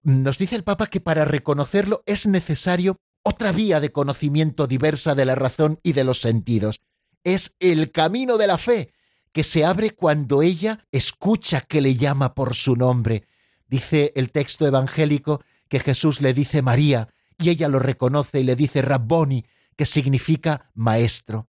[0.02, 5.24] Nos dice el Papa que para reconocerlo es necesario otra vía de conocimiento diversa de
[5.24, 6.80] la razón y de los sentidos.
[7.24, 8.92] Es el camino de la fe,
[9.34, 13.26] que se abre cuando ella escucha que le llama por su nombre.
[13.66, 18.54] Dice el texto evangélico que Jesús le dice María, y ella lo reconoce y le
[18.54, 19.44] dice Rabboni,
[19.76, 21.48] que significa maestro.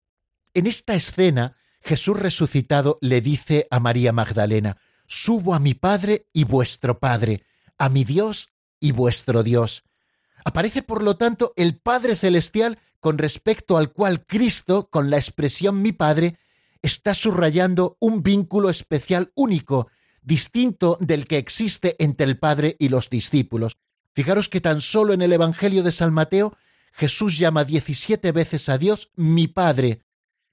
[0.54, 6.44] En esta escena, Jesús resucitado le dice a María Magdalena, Subo a mi Padre y
[6.44, 7.44] vuestro Padre,
[7.76, 8.48] a mi Dios
[8.80, 9.84] y vuestro Dios.
[10.42, 15.82] Aparece, por lo tanto, el Padre Celestial con respecto al cual Cristo, con la expresión
[15.82, 16.38] mi Padre,
[16.84, 19.88] está subrayando un vínculo especial único,
[20.20, 23.78] distinto del que existe entre el Padre y los discípulos.
[24.12, 26.56] Fijaros que tan solo en el Evangelio de San Mateo
[26.92, 30.02] Jesús llama diecisiete veces a Dios mi Padre.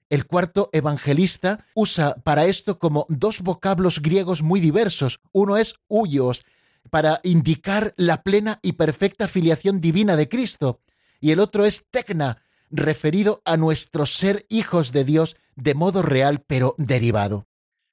[0.08, 5.20] El cuarto evangelista usa para esto como dos vocablos griegos muy diversos.
[5.32, 6.42] Uno es huyos,
[6.90, 10.80] para indicar la plena y perfecta filiación divina de Cristo,
[11.20, 12.41] y el otro es tecna,
[12.72, 17.46] referido a nuestro ser hijos de Dios de modo real pero derivado.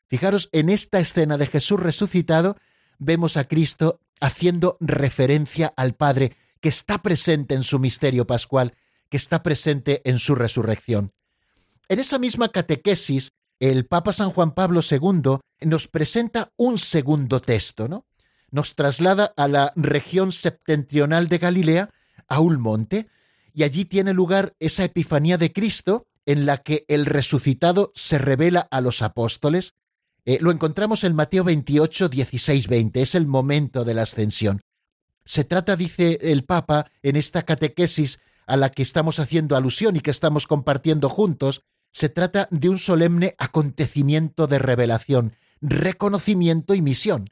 [0.08, 2.58] Fijaros, en esta escena de Jesús resucitado
[2.98, 8.74] vemos a Cristo haciendo referencia al Padre que está presente en su misterio pascual,
[9.10, 11.14] que está presente en su resurrección.
[11.88, 17.88] En esa misma catequesis, el Papa San Juan Pablo II nos presenta un segundo texto,
[17.88, 18.06] ¿no?
[18.52, 21.90] Nos traslada a la región septentrional de Galilea,
[22.28, 23.08] a un monte,
[23.54, 28.68] y allí tiene lugar esa Epifanía de Cristo en la que el resucitado se revela
[28.72, 29.74] a los apóstoles,
[30.26, 33.02] eh, lo encontramos en Mateo 28, 16, 20.
[33.02, 34.62] Es el momento de la ascensión.
[35.26, 40.02] Se trata, dice el Papa, en esta catequesis a la que estamos haciendo alusión y
[40.02, 47.30] que estamos compartiendo juntos, se trata de un solemne acontecimiento de revelación, reconocimiento y misión.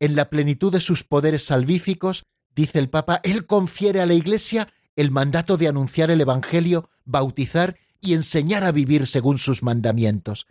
[0.00, 2.24] En la plenitud de sus poderes salvíficos,
[2.54, 7.76] dice el Papa, Él confiere a la Iglesia el mandato de anunciar el Evangelio, bautizar
[8.00, 10.46] y enseñar a vivir según sus mandamientos.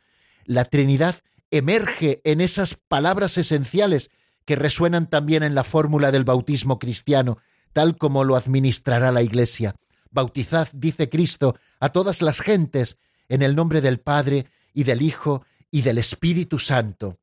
[0.45, 1.17] La Trinidad
[1.51, 4.09] emerge en esas palabras esenciales
[4.45, 7.37] que resuenan también en la fórmula del bautismo cristiano,
[7.71, 9.75] tal como lo administrará la Iglesia.
[10.11, 12.97] Bautizad, dice Cristo, a todas las gentes
[13.29, 17.19] en el nombre del Padre y del Hijo y del Espíritu Santo.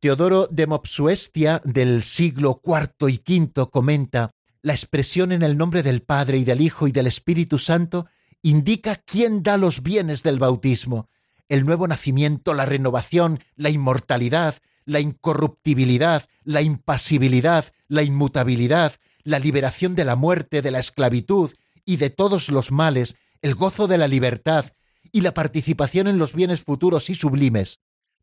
[0.00, 4.30] Teodoro de Mopsuestia del siglo IV y V comenta
[4.62, 8.06] la expresión en el nombre del Padre y del Hijo y del Espíritu Santo
[8.42, 11.08] indica quién da los bienes del bautismo
[11.52, 19.94] el nuevo nacimiento, la renovación, la inmortalidad, la incorruptibilidad, la impasibilidad, la inmutabilidad, la liberación
[19.94, 21.50] de la muerte, de la esclavitud
[21.84, 24.72] y de todos los males, el gozo de la libertad
[25.12, 27.80] y la participación en los bienes futuros y sublimes.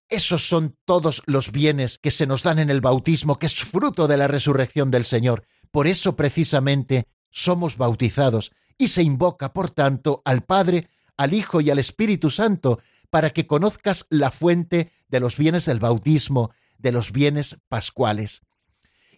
[0.07, 4.07] Esos son todos los bienes que se nos dan en el bautismo, que es fruto
[4.07, 5.45] de la resurrección del Señor.
[5.71, 11.69] Por eso precisamente somos bautizados y se invoca, por tanto, al Padre, al Hijo y
[11.69, 17.11] al Espíritu Santo, para que conozcas la fuente de los bienes del bautismo, de los
[17.11, 18.41] bienes pascuales.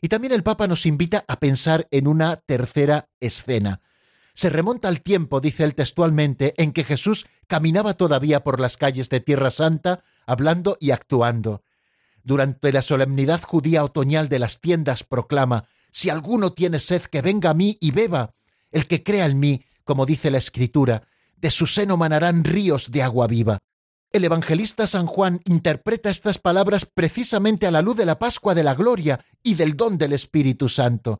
[0.01, 3.81] Y también el Papa nos invita a pensar en una tercera escena.
[4.33, 9.09] Se remonta al tiempo, dice él textualmente, en que Jesús caminaba todavía por las calles
[9.09, 11.63] de Tierra Santa, hablando y actuando.
[12.23, 17.51] Durante la solemnidad judía otoñal de las tiendas proclama, si alguno tiene sed, que venga
[17.51, 18.33] a mí y beba.
[18.71, 23.03] El que crea en mí, como dice la Escritura, de su seno manarán ríos de
[23.03, 23.59] agua viva.
[24.11, 28.63] El evangelista San Juan interpreta estas palabras precisamente a la luz de la Pascua de
[28.63, 31.19] la Gloria y del don del Espíritu Santo.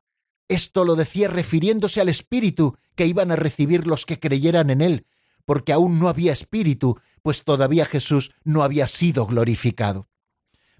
[0.49, 5.05] Esto lo decía refiriéndose al Espíritu que iban a recibir los que creyeran en él,
[5.45, 10.09] porque aún no había Espíritu, pues todavía Jesús no había sido glorificado.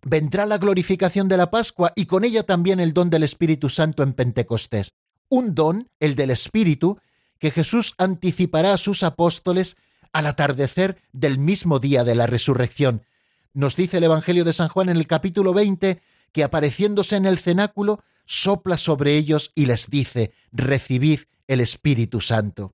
[0.04, 4.04] Vendrá la glorificación de la Pascua y con ella también el don del Espíritu Santo
[4.04, 4.94] en Pentecostés.
[5.30, 7.00] Un don, el del Espíritu,
[7.40, 9.78] que Jesús anticipará a sus apóstoles
[10.12, 13.06] al atardecer del mismo día de la resurrección.
[13.54, 17.38] Nos dice el Evangelio de San Juan en el capítulo 20 que apareciéndose en el
[17.38, 22.74] cenáculo, sopla sobre ellos y les dice, recibid el Espíritu Santo.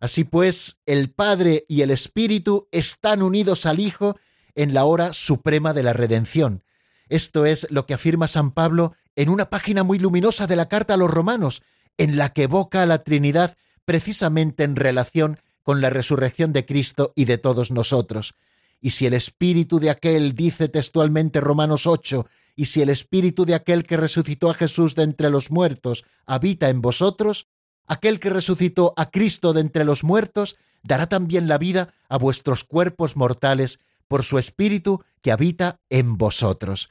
[0.00, 4.16] Así pues, el Padre y el Espíritu están unidos al Hijo
[4.54, 6.62] en la hora suprema de la redención.
[7.08, 10.94] Esto es lo que afirma San Pablo en una página muy luminosa de la carta
[10.94, 11.62] a los romanos,
[11.98, 17.12] en la que evoca a la Trinidad precisamente en relación con la resurrección de Cristo
[17.16, 18.34] y de todos nosotros.
[18.80, 22.26] Y si el espíritu de aquel, dice textualmente Romanos 8,
[22.56, 26.70] y si el espíritu de aquel que resucitó a Jesús de entre los muertos habita
[26.70, 27.46] en vosotros,
[27.86, 32.64] aquel que resucitó a Cristo de entre los muertos dará también la vida a vuestros
[32.64, 33.80] cuerpos mortales
[34.10, 36.88] por su espíritu que habita en vosotros.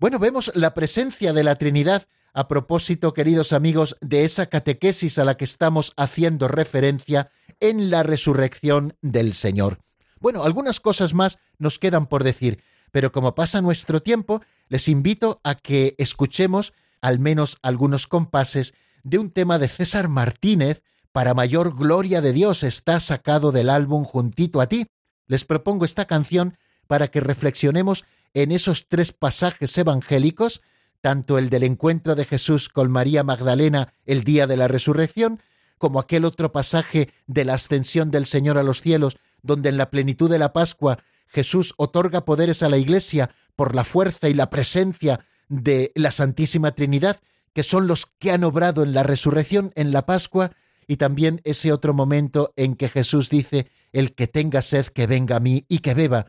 [0.00, 5.24] Bueno, vemos la presencia de la Trinidad a propósito, queridos amigos, de esa catequesis a
[5.24, 9.78] la que estamos haciendo referencia en la resurrección del Señor.
[10.18, 15.40] Bueno, algunas cosas más nos quedan por decir, pero como pasa nuestro tiempo, les invito
[15.44, 21.76] a que escuchemos al menos algunos compases de un tema de César Martínez, para mayor
[21.76, 24.88] gloria de Dios, está sacado del álbum Juntito a ti.
[25.26, 26.56] Les propongo esta canción
[26.86, 28.04] para que reflexionemos
[28.34, 30.62] en esos tres pasajes evangélicos,
[31.00, 35.40] tanto el del encuentro de Jesús con María Magdalena el día de la resurrección,
[35.78, 39.90] como aquel otro pasaje de la ascensión del Señor a los cielos, donde en la
[39.90, 40.98] plenitud de la Pascua
[41.28, 46.72] Jesús otorga poderes a la Iglesia por la fuerza y la presencia de la Santísima
[46.72, 47.20] Trinidad,
[47.52, 50.52] que son los que han obrado en la resurrección, en la Pascua,
[50.86, 55.36] y también ese otro momento en que Jesús dice, el que tenga sed, que venga
[55.36, 56.26] a mí y que beba,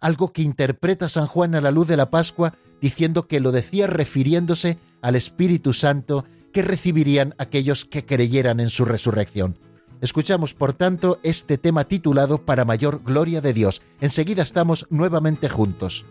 [0.00, 3.86] algo que interpreta San Juan a la luz de la Pascua, diciendo que lo decía
[3.86, 9.58] refiriéndose al Espíritu Santo que recibirían aquellos que creyeran en su resurrección.
[10.00, 13.82] Escuchamos, por tanto, este tema titulado Para mayor gloria de Dios.
[14.00, 16.06] Enseguida estamos nuevamente juntos.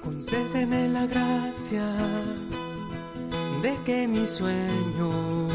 [0.00, 1.84] Concédeme la gracia
[3.64, 5.50] de que mis sueños,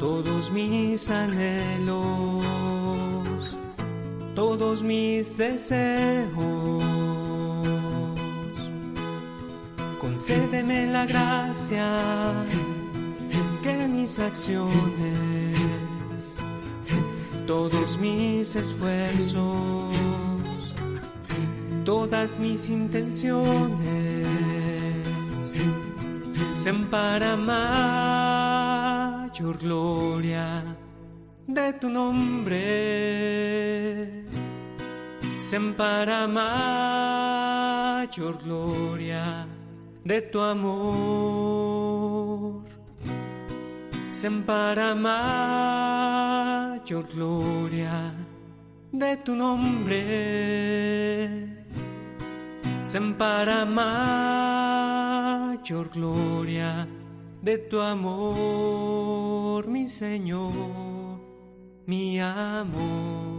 [0.00, 2.46] todos mis anhelos,
[4.34, 6.82] todos mis deseos,
[10.00, 11.86] concédeme la gracia
[13.62, 15.58] que mis acciones,
[17.46, 19.94] todos mis esfuerzos,
[21.84, 24.43] todas mis intenciones,
[26.88, 28.38] para mayor
[29.58, 30.64] gloria
[31.48, 32.64] de tu nombre,
[35.76, 36.78] para mayor
[38.44, 39.48] gloria
[40.04, 40.74] de tu amor,
[44.46, 45.94] para mayor
[47.12, 48.14] gloria
[48.92, 50.02] de tu nombre,
[53.16, 54.68] para mayor
[55.88, 56.86] gloria
[57.40, 60.52] de tu amor, mi Señor,
[61.86, 63.33] mi amor.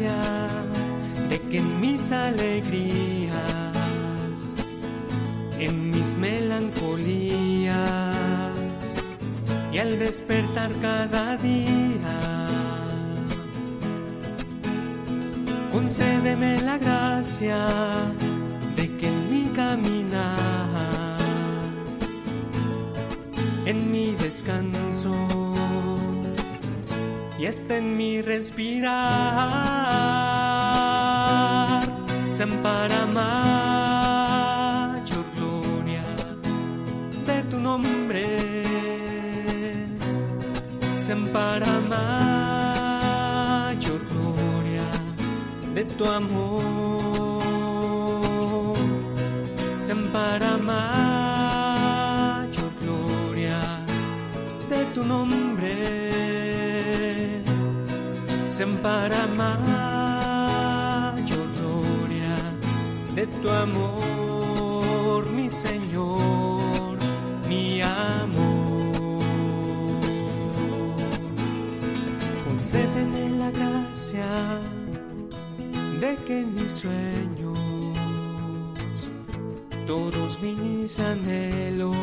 [0.00, 3.34] De que en mis alegrías,
[5.58, 7.76] en mis melancolías
[9.70, 12.18] y al despertar cada día,
[15.70, 17.58] concédeme la gracia
[18.76, 20.38] de que en mi caminar,
[23.66, 24.79] en mi descanso,
[27.40, 28.90] y está en mi respirar,
[32.32, 36.02] sean para mayor gloria
[37.26, 38.26] de tu nombre,
[40.98, 44.84] sean para mayor gloria
[45.74, 46.49] de tu amor,
[58.66, 60.36] para mayor
[61.56, 62.36] gloria
[63.14, 66.98] de tu amor, mi Señor,
[67.48, 69.22] mi amor.
[72.44, 74.60] Concédeme la gracia
[76.00, 77.58] de que mis sueños,
[79.86, 81.96] todos mis anhelos,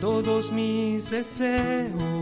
[0.00, 2.21] todos mis deseos,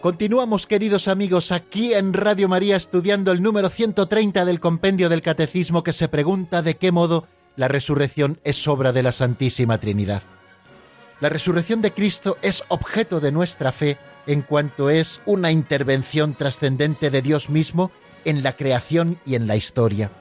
[0.00, 5.82] Continuamos, queridos amigos, aquí en Radio María estudiando el número 130 del compendio del Catecismo
[5.82, 7.26] que se pregunta de qué modo
[7.56, 10.22] la resurrección es obra de la Santísima Trinidad.
[11.20, 17.10] La resurrección de Cristo es objeto de nuestra fe en cuanto es una intervención trascendente
[17.10, 17.90] de Dios mismo
[18.24, 20.12] en la creación y en la historia.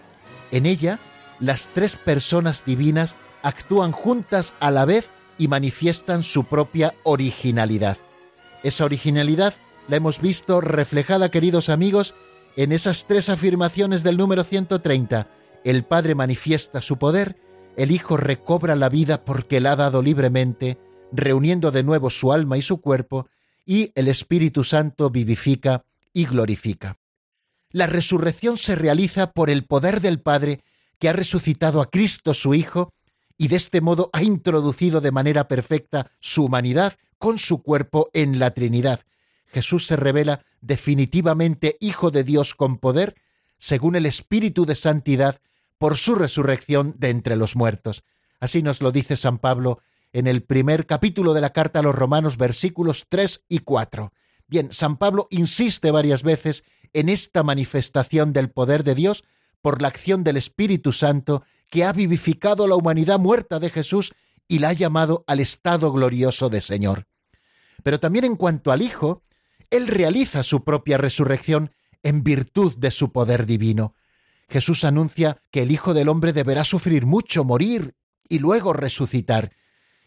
[0.50, 0.98] En ella,
[1.40, 7.98] las tres personas divinas actúan juntas a la vez y manifiestan su propia originalidad.
[8.64, 9.54] Esa originalidad
[9.88, 12.14] la hemos visto reflejada, queridos amigos,
[12.56, 15.30] en esas tres afirmaciones del número 130.
[15.64, 17.38] El Padre manifiesta su poder,
[17.78, 20.78] el Hijo recobra la vida porque la ha dado libremente,
[21.12, 23.28] reuniendo de nuevo su alma y su cuerpo,
[23.66, 25.84] y el Espíritu Santo vivifica
[26.14, 26.98] y glorifica.
[27.72, 30.62] La resurrección se realiza por el poder del Padre
[31.00, 32.94] que ha resucitado a Cristo su Hijo
[33.38, 38.40] y de este modo ha introducido de manera perfecta su humanidad con su cuerpo en
[38.40, 39.02] la Trinidad,
[39.58, 43.16] Jesús se revela definitivamente Hijo de Dios con poder,
[43.58, 45.42] según el Espíritu de Santidad,
[45.80, 48.04] por su resurrección de entre los muertos.
[48.40, 49.80] Así nos lo dice San Pablo
[50.14, 54.14] en el primer capítulo de la carta a los Romanos, versículos 3 y 4.
[54.46, 59.24] Bien, San Pablo insiste varias veces en esta manifestación del poder de Dios
[59.64, 61.42] por la acción del Espíritu Santo
[61.72, 64.14] que ha vivificado la humanidad muerta de Jesús
[64.48, 67.08] y la ha llamado al estado glorioso de Señor.
[67.82, 69.24] Pero también en cuanto al Hijo,
[69.70, 71.72] él realiza su propia resurrección
[72.04, 73.96] en virtud de su poder divino.
[74.50, 77.96] Jesús anuncia que el Hijo del Hombre deberá sufrir mucho, morir
[78.30, 79.52] y luego resucitar.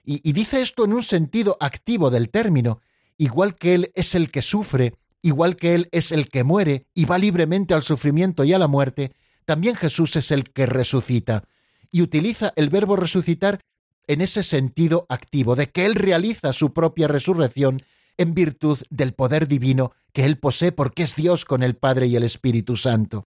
[0.02, 2.80] Y, dice esto en un sentido activo del término,
[3.18, 7.04] igual que Él es el que sufre, igual que Él es el que muere y
[7.04, 9.12] va libremente al sufrimiento y a la muerte,
[9.44, 11.44] también Jesús es el que resucita.
[11.92, 13.60] Y utiliza el verbo resucitar
[14.06, 17.82] en ese sentido activo, de que Él realiza su propia resurrección
[18.16, 22.16] en virtud del poder divino que Él posee porque es Dios con el Padre y
[22.16, 23.26] el Espíritu Santo.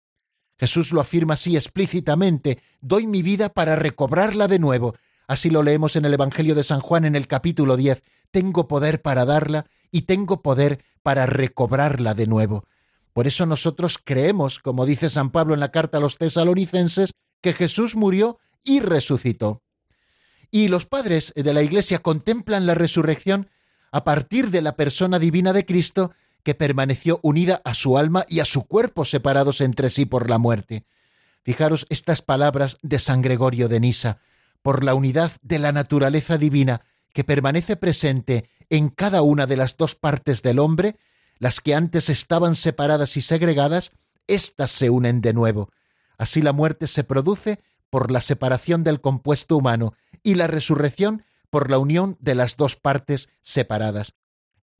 [0.59, 4.95] Jesús lo afirma así explícitamente, doy mi vida para recobrarla de nuevo.
[5.26, 8.03] Así lo leemos en el Evangelio de San Juan en el capítulo 10.
[8.30, 12.64] Tengo poder para darla y tengo poder para recobrarla de nuevo.
[13.12, 17.53] Por eso nosotros creemos, como dice San Pablo en la carta a los tesalonicenses, que
[17.53, 19.62] Jesús murió y resucitó.
[20.51, 23.49] Y los padres de la Iglesia contemplan la resurrección
[23.93, 26.12] a partir de la persona divina de Cristo
[26.43, 30.38] que permaneció unida a su alma y a su cuerpo separados entre sí por la
[30.38, 30.84] muerte.
[31.43, 34.18] Fijaros estas palabras de San Gregorio de Nisa,
[34.62, 36.82] por la unidad de la naturaleza divina
[37.12, 40.97] que permanece presente en cada una de las dos partes del hombre,
[41.38, 43.93] las que antes estaban separadas y segregadas,
[44.26, 45.70] éstas se unen de nuevo.
[46.16, 51.71] Así la muerte se produce por la separación del compuesto humano y la resurrección por
[51.71, 54.15] la unión de las dos partes separadas.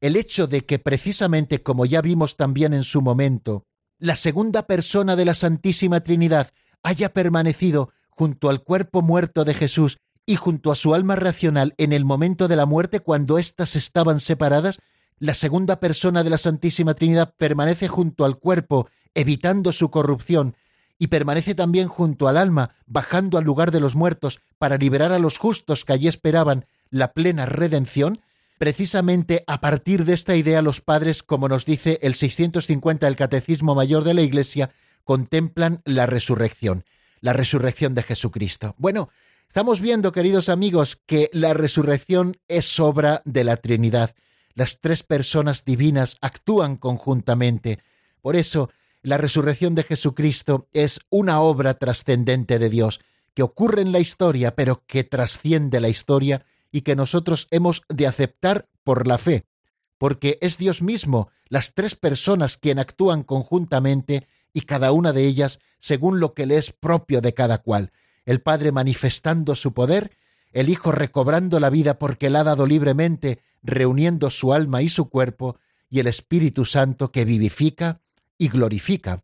[0.01, 3.67] El hecho de que precisamente, como ya vimos también en su momento,
[3.99, 9.99] la segunda persona de la Santísima Trinidad haya permanecido junto al cuerpo muerto de Jesús
[10.25, 14.19] y junto a su alma racional en el momento de la muerte cuando éstas estaban
[14.19, 14.79] separadas,
[15.19, 20.57] la segunda persona de la Santísima Trinidad permanece junto al cuerpo, evitando su corrupción,
[21.03, 25.19] y permanece también junto al alma, bajando al lugar de los muertos para liberar a
[25.19, 28.21] los justos que allí esperaban la plena redención,
[28.57, 33.75] precisamente a partir de esta idea los padres, como nos dice el 650 del Catecismo
[33.75, 34.71] Mayor de la Iglesia,
[35.03, 36.85] contemplan la resurrección,
[37.21, 38.77] la resurrección de Jesucristo.
[38.79, 39.09] Bueno,
[39.49, 44.15] estamos viendo, queridos amigos, que la resurrección es obra de la Trinidad.
[44.55, 47.81] Las tres personas divinas actúan conjuntamente
[48.21, 48.71] Por eso,
[49.03, 53.01] la resurrección de Jesucristo es una obra trascendente de Dios,
[53.35, 58.07] que ocurre en la historia, pero que trasciende la historia y que nosotros hemos de
[58.07, 59.45] aceptar por la fe,
[59.99, 65.59] porque es Dios mismo, las tres personas quien actúan conjuntamente y cada una de ellas
[65.81, 67.93] según lo que le es propio de cada cual,
[68.25, 70.13] el Padre manifestando su poder,
[70.53, 75.09] el Hijo recobrando la vida porque la ha dado libremente, reuniendo su alma y su
[75.09, 75.59] cuerpo,
[75.91, 78.01] y el Espíritu Santo que vivifica
[78.39, 79.23] y glorifica.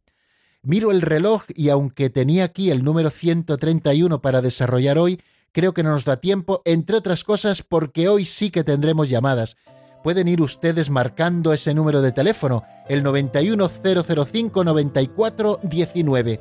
[0.62, 5.20] Miro el reloj y aunque tenía aquí el número 131 para desarrollar hoy,
[5.52, 9.56] creo que no nos da tiempo, entre otras cosas porque hoy sí que tendremos llamadas.
[10.02, 16.40] Pueden ir ustedes marcando ese número de teléfono, el 91005 9419.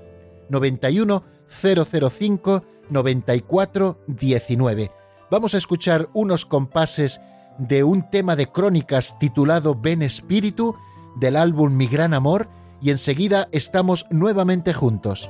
[0.49, 4.91] 91005 9419.
[5.29, 7.19] Vamos a escuchar unos compases
[7.57, 10.75] de un tema de crónicas titulado Ven Espíritu
[11.19, 12.47] del álbum Mi Gran Amor
[12.81, 15.29] y enseguida estamos nuevamente juntos.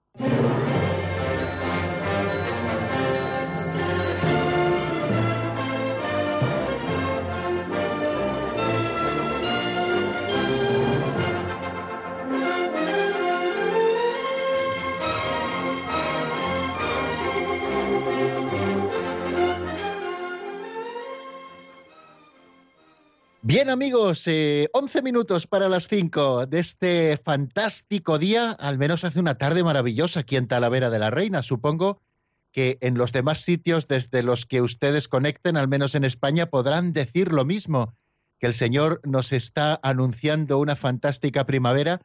[23.43, 29.19] Bien amigos, eh, 11 minutos para las 5 de este fantástico día, al menos hace
[29.19, 31.41] una tarde maravillosa aquí en Talavera de la Reina.
[31.41, 32.03] Supongo
[32.51, 36.93] que en los demás sitios desde los que ustedes conecten, al menos en España, podrán
[36.93, 37.95] decir lo mismo,
[38.37, 41.99] que el Señor nos está anunciando una fantástica primavera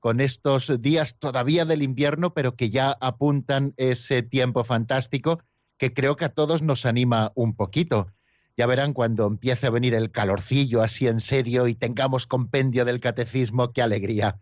[0.00, 5.40] con estos días todavía del invierno, pero que ya apuntan ese tiempo fantástico
[5.78, 8.08] que creo que a todos nos anima un poquito.
[8.56, 13.00] Ya verán cuando empiece a venir el calorcillo así en serio y tengamos compendio del
[13.00, 14.38] catecismo, qué alegría.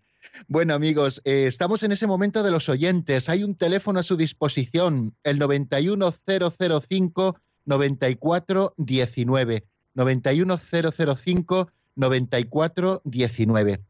[0.48, 3.30] Bueno amigos, eh, estamos en ese momento de los oyentes.
[3.30, 9.64] Hay un teléfono a su disposición, el 91005 9419.
[9.94, 13.80] 91005 9419.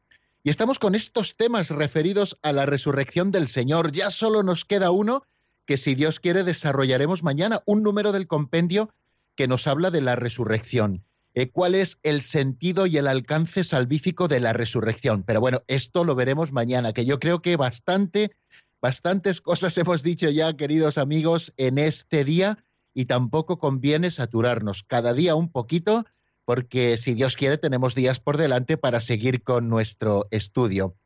[0.45, 3.93] Y estamos con estos temas referidos a la resurrección del Señor.
[3.93, 5.25] Ya solo nos queda uno
[5.67, 8.91] que si Dios quiere desarrollaremos mañana, un número del compendio
[9.37, 11.05] que nos habla de la resurrección.
[11.35, 15.23] Eh, ¿Cuál es el sentido y el alcance salvífico de la resurrección?
[15.23, 18.33] Pero bueno, esto lo veremos mañana, que yo creo que bastante,
[18.81, 22.65] bastantes cosas hemos dicho ya, queridos amigos, en este día
[22.95, 24.83] y tampoco conviene saturarnos.
[24.83, 26.05] Cada día un poquito
[26.45, 30.97] porque si Dios quiere tenemos días por delante para seguir con nuestro estudio.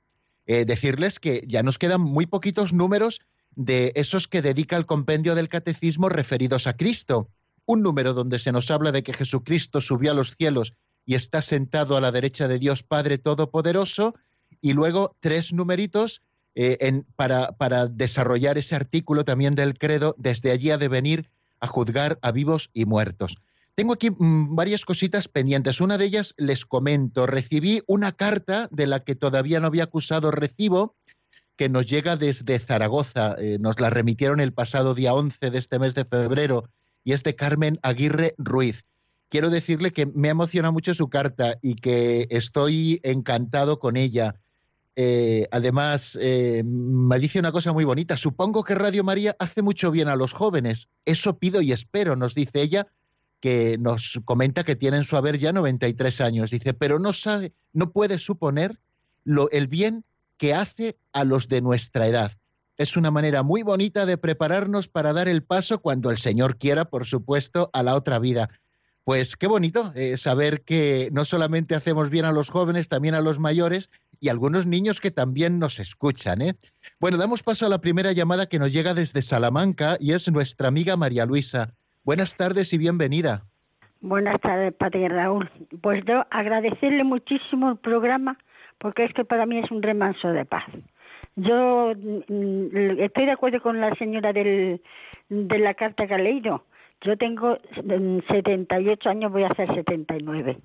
[0.46, 3.20] Eh, decirles que ya nos quedan muy poquitos números
[3.54, 7.30] de esos que dedica el compendio del catecismo referidos a Cristo.
[7.66, 10.72] Un número donde se nos habla de que Jesucristo subió a los cielos
[11.04, 14.14] y está sentado a la derecha de Dios Padre Todopoderoso,
[14.60, 16.22] y luego tres numeritos
[16.54, 22.18] eh, para, desarrollar ese artículo también del credo, desde allí ha de venir a juzgar
[22.22, 23.36] a vivos y muertos.
[23.74, 25.80] Tengo aquí mm, varias cositas pendientes.
[25.80, 27.26] Una de ellas les comento.
[27.26, 30.96] Recibí una carta de la que todavía no había acusado recibo,
[31.56, 33.36] que nos llega desde Zaragoza.
[33.38, 36.70] Eh, nos la remitieron el pasado día 11 de este mes de febrero
[37.06, 38.84] y es de Carmen Aguirre Ruiz.
[39.28, 44.34] Quiero decirle que me emociona mucho su carta y que estoy encantado con ella.
[44.96, 48.16] Eh, además, eh, me dice una cosa muy bonita.
[48.16, 50.88] Supongo que Radio María hace mucho bien a los jóvenes.
[51.04, 52.88] Eso pido y espero, nos dice ella,
[53.38, 56.50] que nos comenta que tiene en su haber ya 93 años.
[56.50, 58.80] Dice, pero no sabe, no puede suponer
[59.22, 60.04] lo, el bien
[60.38, 62.32] que hace a los de nuestra edad.
[62.76, 66.84] Es una manera muy bonita de prepararnos para dar el paso cuando el Señor quiera,
[66.84, 68.50] por supuesto, a la otra vida.
[69.04, 73.20] Pues qué bonito eh, saber que no solamente hacemos bien a los jóvenes, también a
[73.20, 73.88] los mayores
[74.20, 76.42] y algunos niños que también nos escuchan.
[76.42, 76.56] ¿eh?
[77.00, 80.68] Bueno, damos paso a la primera llamada que nos llega desde Salamanca y es nuestra
[80.68, 81.72] amiga María Luisa.
[82.04, 83.44] Buenas tardes y bienvenida.
[84.00, 85.50] Buenas tardes, Padre Raúl.
[85.80, 88.36] Pues yo agradecerle muchísimo el programa
[88.78, 90.64] porque es que para mí es un remanso de paz.
[91.36, 94.80] Yo mm, estoy de acuerdo con la señora del,
[95.28, 96.64] de la carta que ha leído.
[97.02, 97.58] Yo tengo
[98.28, 100.56] 78 mm, años, voy a hacer 79.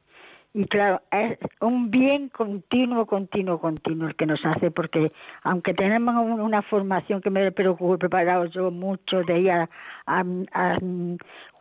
[0.53, 6.13] Y claro, es un bien continuo, continuo, continuo el que nos hace, porque aunque tenemos
[6.39, 9.69] una formación que me he preparado yo mucho de ir a,
[10.07, 10.77] a,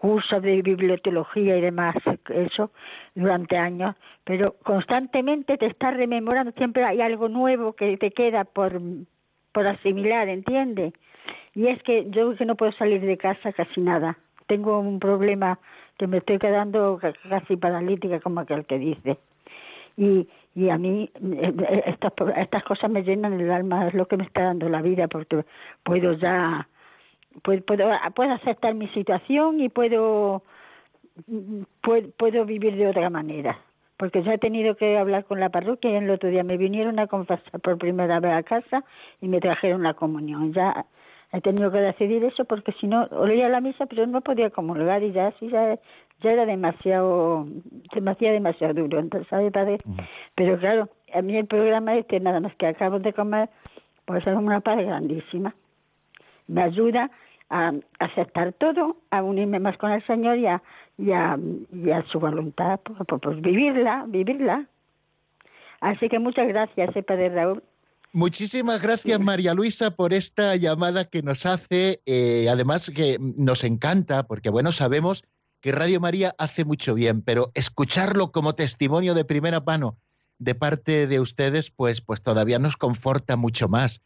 [0.01, 1.95] cursos de bibliotología y demás,
[2.31, 2.73] eso,
[3.15, 8.81] durante años, pero constantemente te estás rememorando, siempre hay algo nuevo que te queda por,
[9.53, 10.95] por asimilar, ¿entiendes?
[11.55, 14.19] Y es que yo que no puedo salir de casa casi nada.
[14.49, 15.61] Tengo un problema
[16.01, 16.99] que me estoy quedando
[17.29, 19.19] casi paralítica como aquel que dice.
[19.99, 24.07] Y, y a mí eh, eh, estas, estas cosas me llenan el alma, es lo
[24.07, 25.45] que me está dando la vida, porque
[25.83, 26.67] puedo ya,
[27.43, 30.43] puedo, puedo, puedo aceptar mi situación y puedo,
[31.83, 33.59] puedo, puedo vivir de otra manera.
[33.99, 36.99] Porque ya he tenido que hablar con la parroquia y el otro día me vinieron
[36.99, 38.85] a confesar por primera vez a casa
[39.21, 40.55] y me trajeron la comunión.
[40.55, 40.87] Ya
[41.33, 45.03] he tenido que decidir eso porque si no olía la misa pero no podía comulgar
[45.03, 45.79] y ya así ya,
[46.21, 47.47] ya era demasiado
[47.93, 49.79] se me hacía demasiado duro entonces sabe padre
[50.35, 53.49] pero claro a mí el programa este nada más que acabo de comer
[54.11, 55.55] pues es una paz grandísima.
[56.49, 57.11] Me ayuda
[57.49, 60.61] a aceptar todo a unirme más con el Señor y a,
[60.99, 64.67] y a, su voluntad pues, pues, pues, vivirla vivirla.
[65.81, 67.63] Así que muchas gracias eh, Padre Raúl
[68.13, 72.03] Muchísimas gracias, María Luisa, por esta llamada que nos hace.
[72.07, 75.23] Eh, además, que nos encanta, porque bueno, sabemos
[75.61, 79.97] que Radio María hace mucho bien, pero escucharlo como testimonio de primera mano
[80.39, 84.01] de parte de ustedes, pues, pues todavía nos conforta mucho más.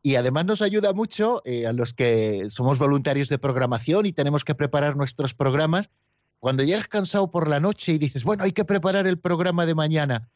[0.00, 4.44] Y además nos ayuda mucho eh, a los que somos voluntarios de programación y tenemos
[4.44, 5.90] que preparar nuestros programas.
[6.38, 9.74] Cuando llegas cansado por la noche y dices, bueno, hay que preparar el programa de
[9.74, 10.28] mañana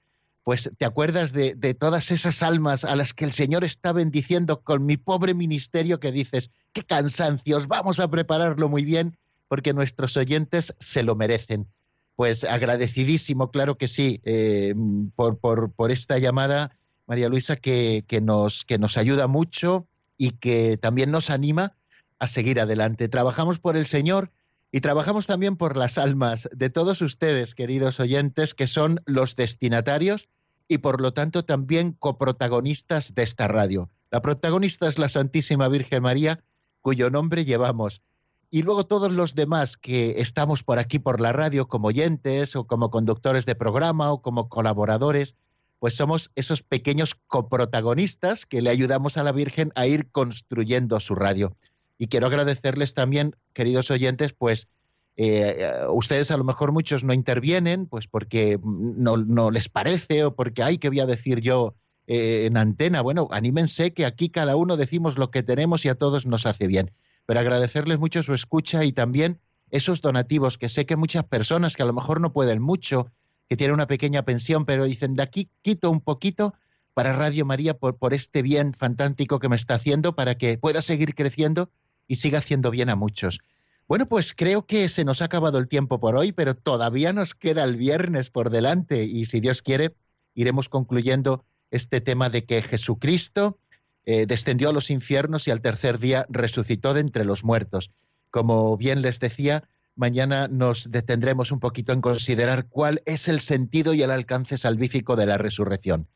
[0.44, 4.84] pues te acuerdas de, todas esas almas a las que el Señor está bendiciendo con
[4.84, 9.16] mi pobre ministerio que dices, qué cansancios, vamos a prepararlo muy bien
[9.48, 11.66] porque nuestros oyentes se lo merecen.
[12.14, 14.74] Pues agradecidísimo, claro que sí, eh,
[15.16, 16.76] por, por, esta llamada,
[17.06, 19.88] María Luisa, que, que, nos, que nos ayuda mucho
[20.18, 21.74] y que también nos anima
[22.18, 23.08] a seguir adelante.
[23.08, 24.30] Trabajamos por el Señor
[24.74, 30.28] y trabajamos también por las almas de todos ustedes, queridos oyentes, que son los destinatarios
[30.66, 33.88] y por lo tanto también coprotagonistas de esta radio.
[34.10, 36.42] La protagonista es la Santísima Virgen María,
[36.80, 38.02] cuyo nombre llevamos.
[38.50, 42.66] Y luego todos los demás que estamos por aquí por la radio como oyentes o
[42.66, 45.36] como conductores de programa o como colaboradores,
[45.78, 51.14] pues somos esos pequeños coprotagonistas que le ayudamos a la Virgen a ir construyendo su
[51.14, 51.56] radio.
[51.98, 54.68] Y quiero agradecerles también, queridos oyentes, pues
[55.16, 60.34] eh, ustedes a lo mejor muchos no intervienen, pues porque no, no, les parece o
[60.34, 61.74] porque, ay, ¿qué voy a decir yo
[62.06, 63.00] eh, en antena.
[63.00, 66.66] Bueno, anímense que aquí cada uno decimos lo que tenemos y a todos nos hace
[66.66, 66.90] bien.
[67.24, 69.40] Pero agradecerles mucho su escucha y también
[69.70, 73.10] esos donativos, que sé que muchas personas que a lo mejor no pueden mucho,
[73.48, 76.52] que tienen una pequeña pensión, pero dicen, de aquí quito un poquito
[76.92, 80.82] para Radio María por, por este bien fantástico que me está haciendo, para que pueda
[80.82, 81.70] seguir creciendo
[82.06, 83.40] y siga haciendo bien a muchos.
[83.86, 87.34] Bueno, pues creo que se nos ha acabado el tiempo por hoy, pero todavía nos
[87.34, 89.94] queda el viernes por delante y si Dios quiere,
[90.34, 93.58] iremos concluyendo este tema de que Jesucristo
[94.06, 97.90] eh, descendió a los infiernos y al tercer día resucitó de entre los muertos.
[98.30, 103.94] Como bien les decía, mañana nos detendremos un poquito en considerar cuál es el sentido
[103.94, 106.08] y el alcance salvífico de la resurrección.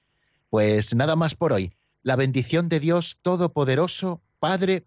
[0.50, 1.72] Pues nada más por hoy.
[2.02, 4.86] La bendición de Dios Todopoderoso, Padre,